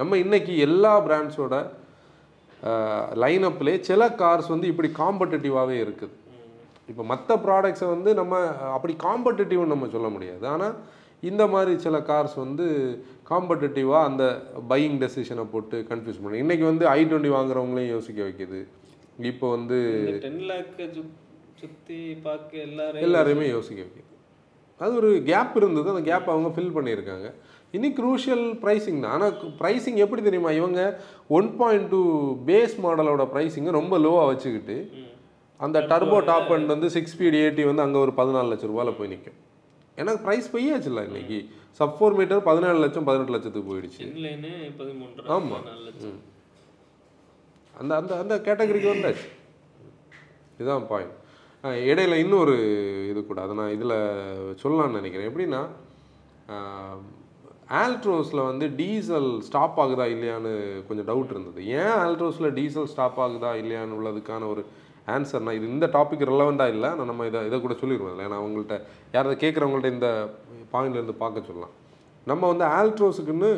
[0.00, 1.54] நம்ம இன்றைக்கி எல்லா பிராண்ட்ஸோட
[3.22, 6.14] லைனப்லேயே சில கார்ஸ் வந்து இப்படி காம்படிட்டிவாகவே இருக்குது.
[6.90, 8.34] இப்போ மற்ற ப்ராடக்ட்ஸை வந்து நம்ம
[8.76, 10.44] அப்படி காம்படிட்டிவ்னு நம்ம சொல்ல முடியாது.
[10.52, 10.76] ஆனால்
[11.30, 12.66] இந்த மாதிரி சில கார்ஸ் வந்து
[13.30, 14.24] காம்படிட்டிவாக அந்த
[14.70, 18.60] பையிங் டெசிஷனை போட்டு கன்ஃபியூஸ் பண்ணுறோம் இன்றைக்கி வந்து ஐ டுவெண்ட்டி வாங்குறவங்களையும் யோசிக்க வைக்குது.
[19.32, 19.78] இப்போ வந்து
[20.26, 20.86] டென் லேக்கை
[21.62, 24.08] சுற்றி பார்க்க எல்லாரையும் எல்லாரையுமே யோசிக்க வைக்குது
[24.80, 25.88] அது ஒரு கேப் இருந்தது.
[25.92, 27.28] அந்த கேப் அவங்க ஃபில் பண்ணியிருக்காங்க.
[27.76, 29.12] இனி க்ரூஷியல் ப்ரைசிங் தான்.
[29.16, 30.50] ஆனால் ப்ரைசிங் எப்படி தெரியுமா?
[30.60, 30.80] இவங்க
[31.38, 32.00] ஒன் பாயிண்ட் டூ
[32.48, 34.76] பேஸ் மாடலோட ப்ரைஸிங்கை ரொம்ப லோவாக வச்சுக்கிட்டு
[35.60, 39.12] அந்த டர்போ டாப் அண்ட் வந்து சிக்ஸ் ஸ்பீட் ஏடி வந்து அங்கே ஒரு பதினாலு லட்ச ரூபாயில் போய்
[39.12, 39.38] நிற்கும்
[39.98, 41.38] ஏன்னா ப்ரைஸ் பொய்யாச்சுல்ல இன்னைக்கு.
[41.78, 44.00] சப் ஃபோர் மீட்டர் பதினேழு லட்சம் பதினெட்டு லட்சத்துக்கு போயிடுச்சு.
[44.08, 45.58] இன்லைனு பதிமூன்று ஆமா.
[45.68, 46.18] நாலு லட்சம்.
[47.74, 49.26] அந்த அந்த அந்த கேட்டகரிக்கு வந்தாச்சு.
[50.56, 51.16] இதுதான் பாயிண்ட்
[51.64, 52.54] இடையில இன்னொரு
[53.10, 53.96] இது கூட அதை நான் இதில்
[54.62, 55.28] சொல்லலாம்னு நினைக்கிறேன்.
[55.30, 55.60] எப்படின்னா
[57.82, 60.52] ஆல்ட்ரோஸில் வந்து டீசல் ஸ்டாப் ஆகுதா இல்லையான்னு
[60.88, 61.60] கொஞ்சம் டவுட் இருந்தது.
[61.80, 64.64] ஏன் ஆல்ட்ரோஸில் டீசல் ஸ்டாப் ஆகுதா இல்லையான்னு உள்ளதுக்கான ஒரு
[65.14, 66.90] ஆன்சர்னா இது இந்த டாபிக் ரிலவெண்ட்டாக இல்லை?
[66.98, 68.76] நான் நம்ம இதை இதை கூட சொல்லிடுவோம் இல்லை ஏன்னா அவங்கள்ட்ட
[69.14, 70.10] யாராவது கேட்குறவங்கள்ட்ட இந்த
[70.74, 71.76] பாயிண்ட்லேருந்து பார்க்க சொல்லலாம்.
[72.26, 73.52] நம்ம வந்து ஆல்ட்ரோஸுக்குன்னு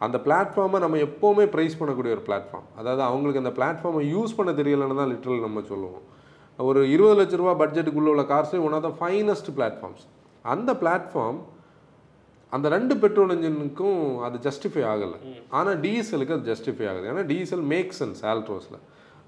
[0.00, 5.00] அந்த பிளாட்ஃபார்மை நம்ம எப்போவுமே ப்ரைஸ் பண்ணக்கூடிய ஒரு பிளாட்ஃபார்ம் அதாவது அவங்களுக்கு அந்த பிளாட்ஃபார்மை யூஸ் பண்ண தெரியலன்னு
[5.02, 6.04] தான் லிட்ரல் நம்ம சொல்லுவோம்.
[6.58, 10.04] ஒரு இருபது லட்ச ரூபா பட்ஜெட்டுக்குள்ள உள்ள கார்ஸே one of the finest platforms
[10.54, 11.38] அந்த பிளாட்ஃபார்ம்
[12.52, 15.18] அந்த ரெண்டு பெட்ரோல் இன்ஜினுக்கும் அது ஜஸ்டிஃபை ஆகலை.
[15.58, 17.06] ஆனால் டீசலுக்கு அது ஜஸ்டிஃபை ஆகுது.
[17.12, 18.78] ஏன்னா டீசல் மேக் சென்ஸ் ஆல்ட்ரோஸில்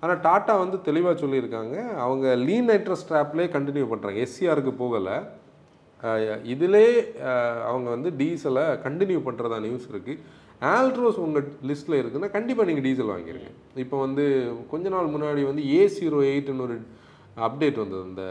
[0.03, 1.75] ஆனால் டாட்டா வந்து தெளிவாக சொல்லியிருக்காங்க.
[2.05, 5.17] அவங்க லீன் நைட்ரஸ் ஸ்ட்ராப்லேயே கண்டினியூ பண்ணுறாங்க எஸ்சிஆருக்கு போகலை.
[6.53, 6.87] இதிலே
[7.71, 10.21] அவங்க வந்து டீசலை கண்டினியூ பண்ணுறதா நியூஸ் இருக்குது
[10.75, 13.51] ஆல்ட்ரோஸ் உங்கள் லிஸ்ட்டில் இருக்குன்னா கண்டிப்பாக நீங்கள் டீசல் வாங்கிருங்க.
[13.85, 14.25] இப்போ வந்து
[14.73, 16.77] கொஞ்ச நாள் முன்னாடி வந்து ஏ ஜீரோ எயிட்னு ஒரு
[17.45, 18.25] அப்டேட் வந்தது இந்த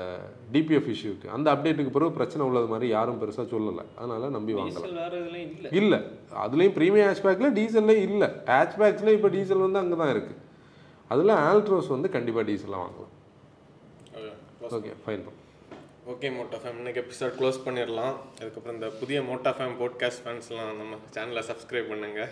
[0.54, 3.84] டிபிஎஃப் இஷ்யூக்கு அந்த அப்டேட்டுக்கு பிறகு பிரச்சனை உள்ளது மாதிரி யாரும் பெருசாக சொல்லலை.
[3.96, 5.70] அதனால் நம்பி வாங்கலாம் இல்ல.
[5.80, 6.00] இல்லை.
[6.44, 8.28] அதுலேயும் ப்ரீமியம் ஹேஷ்பேக்கில் டீசல்லே இல்லை.
[8.52, 10.42] ஹேஷ்பேக்ஸில் இப்போ டீசல் வந்து அங்கே தான் இருக்குது
[11.08, 13.12] அதில் ஆல்ட்ரோஸ் வந்து கண்டிப்பாக டீசலாக வாங்கலாம்.
[14.76, 14.94] ஓகே.
[15.06, 15.26] ஃபைன்
[16.14, 16.78] ஓகே மோட்டா ஃபேம்.
[16.78, 18.16] இன்னைக்கு எபிசோட் க்ளோஸ் பண்ணிடலாம்.
[18.40, 22.28] அதுக்கப்புறம் இந்த புதிய மோட்டா ஃபேம் போட்காஸ்ட் ஃபேன்ஸ்லாம் நம்ம சேனலை சப்ஸ்கிரைப் பண்ணுங்க.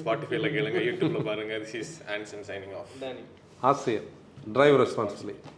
[0.00, 0.80] ஸ்பாட்டிஃபைல கேளுங்க.
[0.88, 1.54] யூடியூப்ல பாருங்க.
[1.64, 3.24] This is Anson signing off Danny
[3.60, 4.08] ஆசிரியர்.
[4.56, 5.54] Driver responsibility